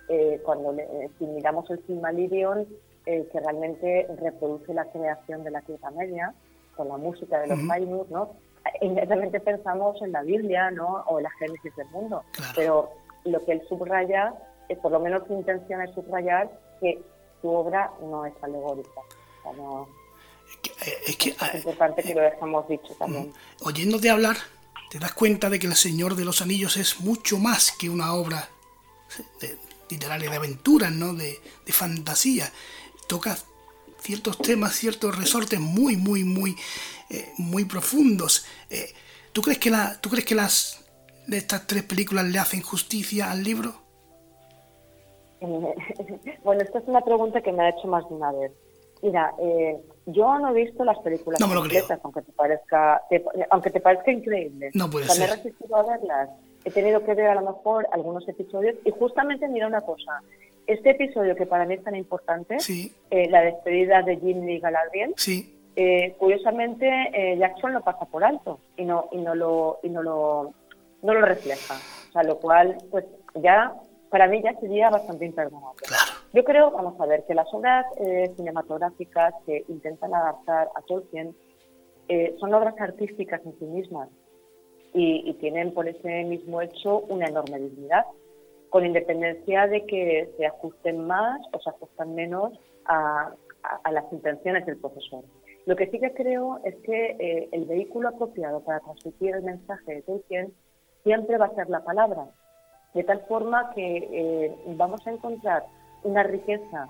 [0.10, 2.68] eh, cuando eh, si miramos el Silmarillion,
[3.06, 6.34] eh, que realmente reproduce la creación de la Tierra Media,
[6.76, 8.36] con la música de los uh ¿no?
[8.82, 11.06] Inmediatamente pensamos en la Biblia, ¿no?
[11.08, 12.24] O en la Génesis del mundo.
[12.54, 12.90] Pero
[13.24, 14.34] lo que él subraya,
[14.68, 16.50] es, por lo menos su intención es subrayar
[16.82, 17.02] que
[17.42, 19.02] su obra no es alegórica.
[21.08, 23.32] es, que, es, importante que lo dejamos dicho también.
[23.64, 24.36] Oyéndote hablar,
[24.96, 28.14] te das cuenta de que El Señor de los Anillos es mucho más que una
[28.14, 28.48] obra
[29.90, 31.14] literaria de aventuras, ¿no?
[31.14, 32.50] De, de fantasía.
[33.06, 33.38] Toca
[34.00, 36.56] ciertos temas, ciertos resortes muy, muy, muy,
[37.10, 38.46] eh, muy profundos.
[38.70, 38.94] Eh,
[39.34, 40.86] ¿tú, crees que la, ¿Tú crees que las
[41.28, 43.76] de estas tres películas le hacen justicia al libro?
[45.42, 48.54] bueno, esta es una pregunta que me ha hecho más de una vez.
[49.06, 49.78] Mira, eh,
[50.08, 53.02] yo no he visto las películas no completas, aunque te parezca,
[53.50, 54.72] aunque te parezca increíble.
[54.74, 55.20] No puede ser.
[55.20, 56.30] Me he resistido a verlas.
[56.64, 60.22] He tenido que ver a lo mejor algunos episodios y justamente mira una cosa
[60.68, 65.14] este episodio que para mí es tan importante, eh, la despedida de Jim Lee Galadriel,
[65.76, 70.02] eh, curiosamente eh, Jackson lo pasa por alto y no y no lo y no
[70.02, 70.54] lo
[71.02, 71.76] no lo refleja,
[72.10, 73.74] o sea, lo cual pues ya
[74.10, 75.82] para mí ya sería bastante imperdonable.
[76.34, 77.86] Yo creo, vamos a ver, que las obras
[78.36, 81.36] cinematográficas que intentan adaptar a Tolkien
[82.40, 84.10] son obras artísticas en sí mismas
[84.94, 88.06] y, y tienen por ese mismo hecho una enorme dignidad
[88.76, 93.34] con independencia de que se ajusten más o se ajustan menos a,
[93.90, 95.24] las intenciones del profesor.
[95.66, 99.96] Lo que sí que creo es que eh, el vehículo apropiado para transmitir el mensaje
[99.96, 100.54] de Tolkien
[101.04, 102.28] siempre va a ser la palabra,
[102.96, 105.66] de tal forma que eh, vamos a encontrar
[106.04, 106.90] una riqueza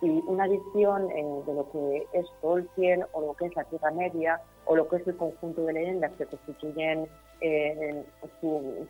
[0.00, 3.90] y una visión eh, de lo que es Tolkien o lo que es la Tierra
[3.90, 7.08] Media o lo que es el conjunto de leyendas que constituyen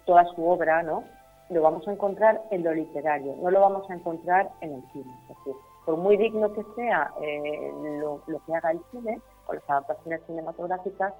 [0.05, 1.03] toda su obra, ¿no?
[1.51, 5.13] lo vamos a encontrar en lo literario, no lo vamos a encontrar en el cine.
[5.23, 5.55] Es decir,
[5.85, 11.15] por muy digno que sea eh, lo, que haga el cine o las adaptaciones cinematográficas,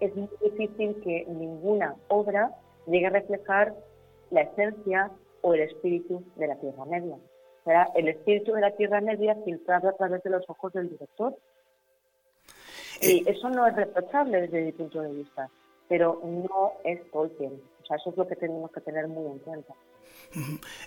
[0.00, 2.52] es muy difícil que ninguna obra
[2.86, 3.74] llegue a reflejar
[4.34, 5.10] la esencia
[5.42, 7.16] o el espíritu de la Tierra Media.
[7.64, 11.34] Sea, el espíritu de la Tierra Media filtrado a través de los ojos del director.
[13.00, 13.24] Y eh.
[13.26, 15.48] eso no es reprochable desde mi punto de vista,
[15.88, 17.52] pero no es Tolkien.
[17.82, 19.74] O sea, eso es lo que tenemos que tener muy en cuenta.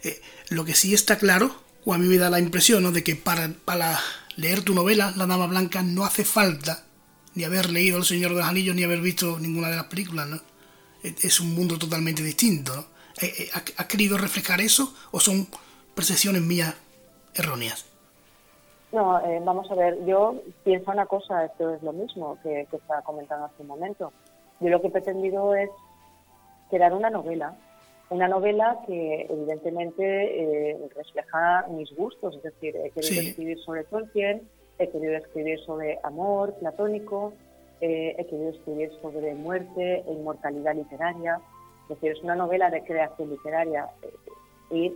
[0.04, 0.20] Eh,
[0.50, 1.50] lo que sí está claro,
[1.86, 2.92] o a mí me da la impresión, ¿no?
[2.92, 3.98] de que para, para
[4.36, 6.84] leer tu novela, La Dama Blanca, no hace falta
[7.36, 10.28] ni haber leído El Señor de los Anillos ni haber visto ninguna de las películas,
[10.28, 10.42] ¿no?
[11.04, 12.97] Es un mundo totalmente distinto, ¿no?
[13.22, 15.48] Eh, eh, ¿Has querido reflejar eso o son
[15.96, 16.76] percepciones mías
[17.34, 17.86] erróneas?
[18.92, 23.02] No, vamos a ver, yo pienso una cosa, esto es lo mismo que, que estaba
[23.02, 24.14] comentando hace un momento.
[24.62, 25.70] Yo lo que he pretendido es
[26.70, 27.56] crear una novela,
[28.10, 34.48] una novela que evidentemente eh, refleja mis gustos, es decir, he querido escribir sobre Tolkien,
[34.80, 37.34] he querido escribir sobre amor platónico,
[37.82, 41.42] eh, he querido escribir sobre muerte e inmortalidad literaria,
[41.90, 44.14] es decir, es una novela de creación literaria eh,
[44.72, 44.94] y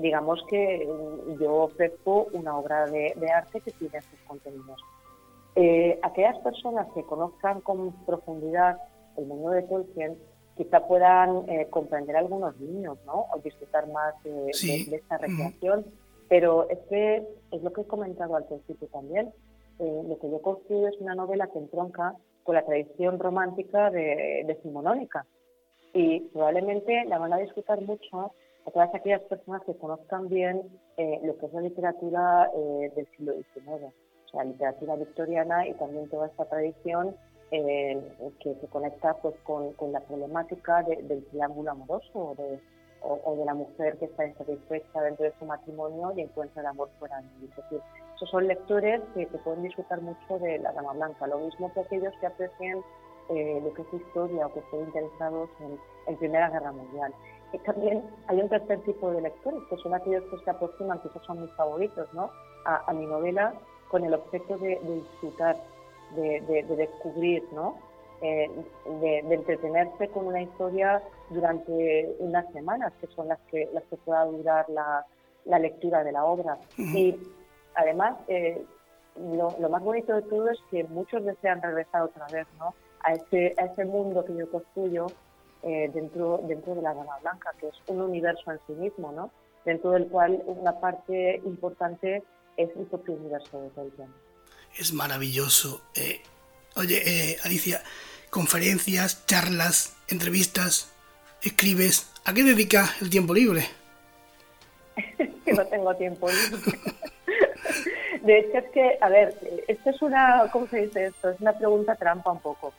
[0.00, 0.86] digamos que
[1.40, 4.80] yo ofrezco una obra de, arte que tiene sus contenidos.
[6.02, 8.78] aquellas personas que conozcan con profundidad
[9.16, 10.16] el mundo de Tolkien
[10.56, 13.26] quizá puedan eh, comprender algunos niños, ¿no?
[13.32, 15.84] O disfrutar más de, esta recreación.
[16.28, 19.32] Pero es que es lo que he comentado al principio también.
[19.78, 24.44] Eh, lo que yo construyo es una novela que entronca con la tradición romántica de,
[24.46, 24.58] de
[25.92, 28.32] Y probablemente la van a disfrutar mucho
[28.66, 30.62] a todas aquellas personas que conozcan bien
[30.96, 36.08] eh, lo que es la literatura del siglo XIX, o sea, literatura victoriana y también
[36.10, 37.14] toda esta tradición
[37.52, 38.02] eh,
[38.40, 42.58] que se conecta pues con, la problemática del triángulo amoroso o de,
[43.02, 46.90] o, de la mujer que está insatisfecha dentro de su matrimonio y encuentra el amor
[46.98, 47.50] fuera de él.
[47.50, 47.80] Es decir,
[48.16, 52.14] esos son lectores que, pueden disfrutar mucho de la Dama Blanca, lo mismo que aquellos
[52.20, 52.82] que aprecian
[53.30, 57.12] eh, lo que es historia o que estén interesados en, en Primera Guerra Mundial.
[57.52, 61.08] Y también hay un tercer tipo de lectores, que son aquellos que se aproximan, que
[61.08, 62.30] esos son mis favoritos, ¿no?
[62.66, 63.54] a, mi novela
[63.88, 65.56] con el objeto de disfrutar
[66.14, 67.76] de, descubrir, ¿no?
[68.22, 68.50] Eh,
[69.00, 74.24] de, entretenerse con una historia durante unas semanas, que son las que, las que pueda
[74.24, 76.58] durar la, lectura de la obra.
[76.76, 77.16] Y
[77.74, 78.64] además, eh,
[79.16, 82.74] lo, más bonito de todo es que muchos desean regresar otra vez ¿no?
[83.06, 85.06] A, ese, a ese mundo que yo construyo
[85.62, 89.30] eh, dentro, dentro de la Dama Blanca, que es un universo en sí mismo, ¿no?
[89.66, 92.22] dentro del cual una parte importante
[92.56, 94.08] es el propio universo de Tolkien.
[94.78, 95.82] Es maravilloso.
[95.94, 96.22] Eh,
[96.76, 97.82] oye, eh, Alicia,
[98.30, 100.94] conferencias, charlas, entrevistas,
[101.42, 102.12] escribes.
[102.24, 103.66] ¿A qué dedicas el tiempo libre?
[105.46, 106.78] no tengo tiempo libre.
[108.22, 109.38] De hecho, es que, a ver,
[109.68, 111.30] esto es una, ¿cómo se dice esto?
[111.30, 112.72] Es una pregunta trampa un poco.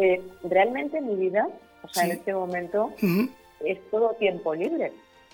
[0.00, 1.46] Eh, realmente mi vida,
[1.82, 2.90] o sea, en este momento,
[3.60, 4.92] es todo tiempo libre.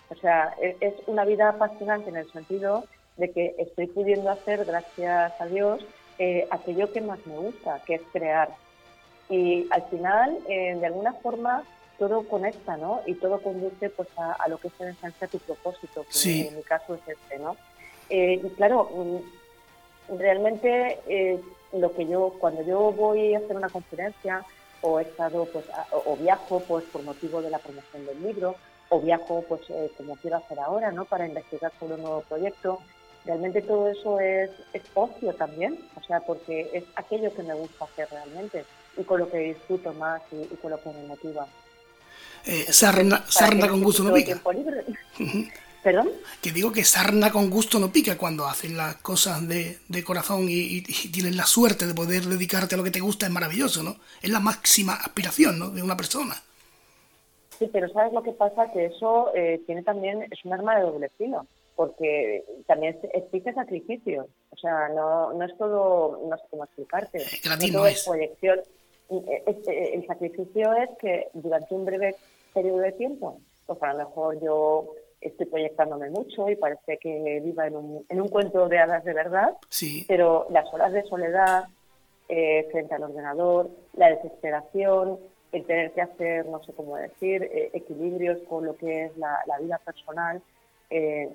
[0.09, 2.85] O sea, e, es, una vida fascinante en el sentido
[3.17, 5.87] de que estoy pudiendo hacer, gracias a Dios,
[6.19, 8.49] eh, aquello que más me gusta, que es crear.
[9.31, 11.63] Y al final, eh, de alguna forma,
[11.97, 13.03] todo conecta, ¿no?
[13.07, 16.63] Y todo conduce pues a, lo que es en esencia tu propósito, que en mi
[16.63, 17.57] caso es este, ¿no?
[18.09, 20.99] y claro, mm, realmente
[21.73, 24.45] lo que yo, cuando yo voy a hacer una conferencia
[24.81, 28.57] o he estado, pues, o, viajo, pues, por motivo de la promoción del libro,
[28.89, 31.05] o viajo, pues, eh, como quiero hacer ahora, ¿no?
[31.05, 32.81] Para investigar sobre un nuevo proyecto.
[33.25, 37.85] Realmente todo eso es, es ocio también, o sea, porque es aquello que me gusta
[37.85, 38.65] hacer realmente
[38.97, 41.47] y con lo que disfruto más y, con lo que me motiva.
[42.45, 43.25] Eh, sarna,
[43.69, 44.41] con gusto no pica.
[45.87, 46.11] ¿Perdón?
[46.43, 50.47] Que digo que sarna con gusto no pica cuando haces las cosas de, de corazón
[50.49, 53.95] y, tienes la suerte de poder dedicarte a lo que te gusta, es maravilloso, ¿no?
[54.21, 55.71] Es la máxima aspiración, ¿no?
[55.71, 56.35] De una persona.
[57.57, 58.73] Sí, pero ¿sabes lo que pasa?
[58.73, 64.27] Que eso eh, tiene también, es un arma de doble filo, porque también explica sacrificio.
[64.51, 67.19] O sea, no, no es todo, no sé cómo explicarte.
[67.19, 68.59] Eh, no, todo es proyección.
[69.09, 72.17] Eh, el sacrificio es que durante un breve
[72.53, 77.67] periodo de tiempo, pues a lo mejor yo estoy proyectándome mucho y parece que viva
[77.67, 80.05] en un, en un cuento de hadas de verdad, sí.
[80.09, 81.65] pero las horas de soledad
[82.29, 85.19] eh, frente al ordenador, la desesperación,
[85.53, 89.39] el tener que hacer, no sé cómo decir, eh, equilibrios con lo que es la,
[89.61, 90.43] vida personal,
[90.91, 91.29] eh,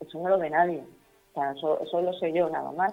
[0.00, 0.84] eso no lo ve nadie.
[1.32, 2.92] O sea, eso, lo sé yo nada más.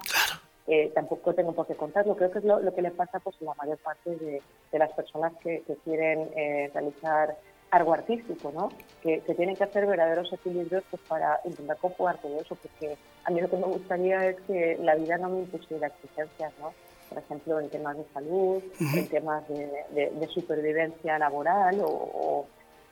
[0.96, 2.16] tampoco tengo por qué contarlo.
[2.16, 4.42] Creo que es lo, que le pasa pues, a la mayor parte de,
[4.72, 6.30] las personas que, que quieren
[6.74, 7.38] realizar
[7.74, 8.70] algo artístico, ¿no?
[9.02, 13.42] Que, tienen que hacer verdaderos equilibrios pues, para intentar conjugar todo eso, porque a mí
[13.42, 16.72] lo que me gustaría es que la vida no me impusiera exigencias, ¿no?
[17.10, 22.46] Por ejemplo, en temas de salud, en temas de, supervivencia laboral o,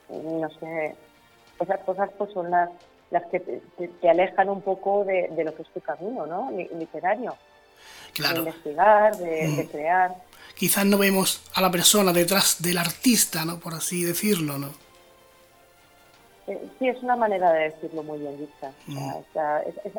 [0.09, 0.95] no sé,
[1.59, 2.69] esas cosas pues son las,
[3.11, 6.51] las que te, alejan un poco de, lo que es tu camino, ¿no?
[6.51, 7.35] Literario.
[8.13, 8.33] Claro.
[8.33, 10.15] De investigar, de crear
[10.61, 13.59] quizás no vemos a la persona detrás del artista, ¿no?
[13.59, 14.69] Por así decirlo, ¿no?
[16.45, 18.71] Eh, sí, es una manera de decirlo muy bien dicha.
[18.85, 19.09] Mm.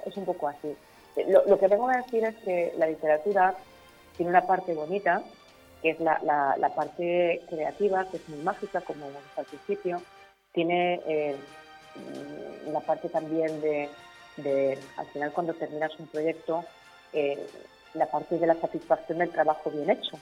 [0.07, 0.69] es, un poco así.
[1.17, 3.57] Eh, lo, que vengo a decir es que la literatura
[4.17, 5.25] tiene una parte bonita,
[5.83, 10.01] que es la, la, parte creativa, que es muy mágica, como hemos al principio.
[10.53, 11.37] Tiene eh,
[12.69, 13.89] la parte también de,
[14.37, 16.65] de, al final, cuando terminas un proyecto,
[17.95, 20.21] la parte de la satisfacción del trabajo bien hecho.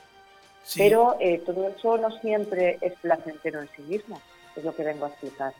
[0.76, 4.20] Pero eh, todo eso no siempre es placentero en sí mismo,
[4.56, 5.52] es lo que vengo a explicar.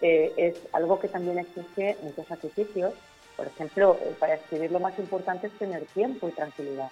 [0.00, 2.94] Eh, es algo que también exige muchos sacrificios.
[3.36, 6.90] Por ejemplo, eh, para escribir lo más importante es tener tiempo y tranquilidad.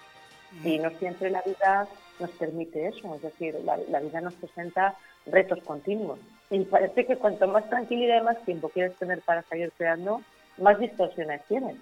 [0.63, 1.87] Y no siempre la vida
[2.19, 4.95] nos permite eso, es decir, la, la, vida nos presenta
[5.25, 6.19] retos continuos.
[6.49, 10.21] Y parece que cuanto más tranquilidad y más tiempo quieres tener para seguir creando,
[10.57, 11.75] más distorsiones tienes.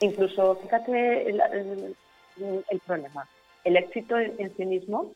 [0.00, 3.28] Incluso, fíjate el problema
[3.66, 5.12] el éxito en sí mismo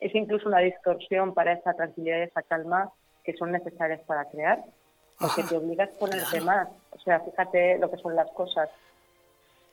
[0.00, 2.90] es incluso una distorsión para esa tranquilidad y esa calma
[3.22, 4.64] que son necesarias para crear,
[5.18, 6.66] porque te obligas a ponerte más.
[6.92, 8.70] O sea, fíjate lo que son las cosas.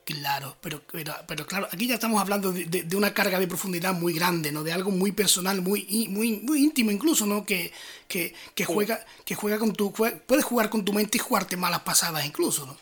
[0.04, 0.80] Claro, pero,
[1.26, 4.62] pero, claro, aquí ya estamos hablando de, una carga de profundidad muy grande, ¿no?
[4.62, 7.46] De algo muy personal, muy, muy, muy íntimo incluso, ¿no?
[7.46, 7.72] Que,
[8.06, 8.34] que,
[8.66, 12.66] juega, que juega con tu, puedes jugar con tu mente y jugarte malas pasadas incluso,
[12.66, 12.76] ¿no?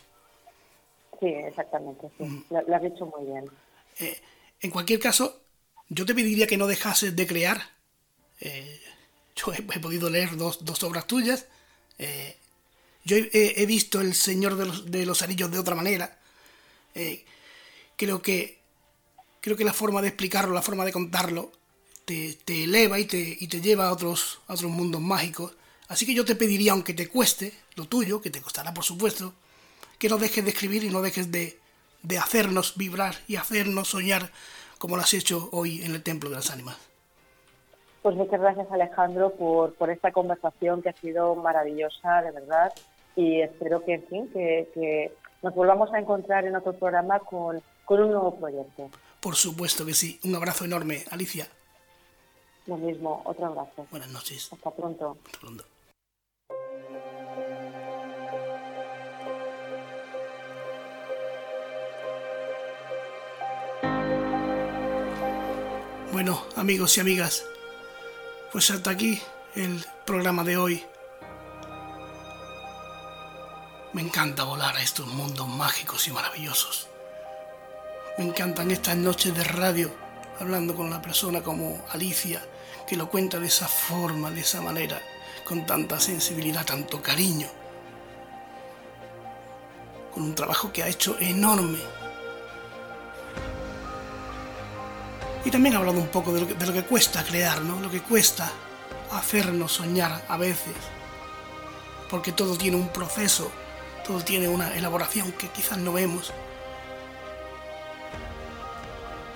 [1.21, 2.45] Sí, exactamente, sí.
[2.49, 3.45] Lo, has dicho muy bien.
[3.99, 4.21] Eh,
[4.61, 5.43] en cualquier caso,
[5.89, 7.75] yo te pediría que no dejases de crear.
[8.39, 8.81] Eh,
[9.35, 11.45] yo he, podido leer dos, obras tuyas.
[11.97, 12.37] Eh,
[13.03, 16.19] yo he, visto El Señor de los, Anillos de otra manera.
[16.95, 17.23] Eh,
[17.95, 18.57] creo que
[19.39, 21.53] creo que la forma de explicarlo, la forma de contarlo,
[22.03, 25.53] te, eleva y te, y te lleva a otros, a otros mundos mágicos.
[25.87, 29.33] Así que yo te pediría, aunque te cueste lo tuyo, que te costará por supuesto,
[29.97, 31.59] que no dejes de escribir y no dejes de,
[32.07, 34.31] de hacernos vibrar y hacernos soñar
[34.77, 36.77] como lo has hecho hoy en el Templo de las Ánimas.
[38.01, 42.71] Pues muchas gracias Alejandro por, por esta conversación que ha sido maravillosa, de verdad,
[43.15, 45.11] y espero que, en fin, que,
[45.43, 48.89] nos volvamos a encontrar en otro programa con, con un nuevo proyecto.
[49.19, 50.19] Por supuesto que sí.
[50.23, 51.47] Un abrazo enorme, Alicia.
[52.65, 53.85] Lo mismo, otro abrazo.
[53.91, 54.51] Buenas noches.
[54.51, 55.17] Hasta pronto.
[55.25, 55.63] Hasta pronto.
[66.13, 67.43] Bueno, amigos y amigas,
[68.51, 69.21] pues hasta aquí
[69.55, 70.85] el programa de hoy.
[73.91, 76.87] Me encanta volar a estos mundos mágicos y maravillosos.
[78.17, 79.91] Me encantan estas noches de radio
[80.39, 82.41] hablando con una persona como Alicia,
[82.87, 85.01] que lo cuenta de esa forma, de esa manera,
[85.43, 87.47] con tanta sensibilidad, tanto cariño,
[90.13, 91.79] con un trabajo que ha hecho enorme.
[95.47, 97.61] Y también ha hablado un poco de lo que, cuesta crear.
[97.61, 98.51] Lo que cuesta
[99.13, 100.75] hacernos soñar a veces.
[102.09, 103.49] Porque todo tiene un proceso,
[104.05, 106.33] todo tiene una elaboración que quizás no vemos.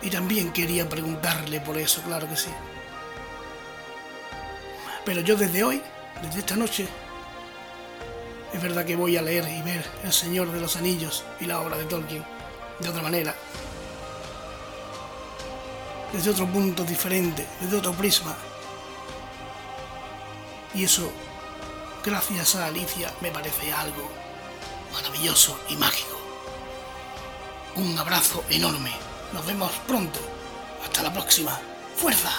[0.01, 2.51] Y también quería preguntarle por eso, claro que sí.
[5.05, 5.81] Pero yo desde hoy,
[6.23, 6.89] desde esta noche,
[8.53, 11.61] es verdad que voy a leer y ver El Señor de los Anillos y la
[11.61, 12.25] obra de Tolkien
[12.79, 13.33] de otra manera.
[16.13, 18.35] Desde otro punto diferente, desde otro prisma.
[20.73, 21.11] Y eso,
[22.03, 24.09] gracias a Alicia, me parece algo
[24.93, 26.19] maravilloso y mágico.
[27.75, 28.91] Un abrazo enorme.
[29.31, 30.19] Nos vemos pronto.
[30.83, 31.57] Hasta la próxima.
[31.95, 32.31] ¡Fuerza!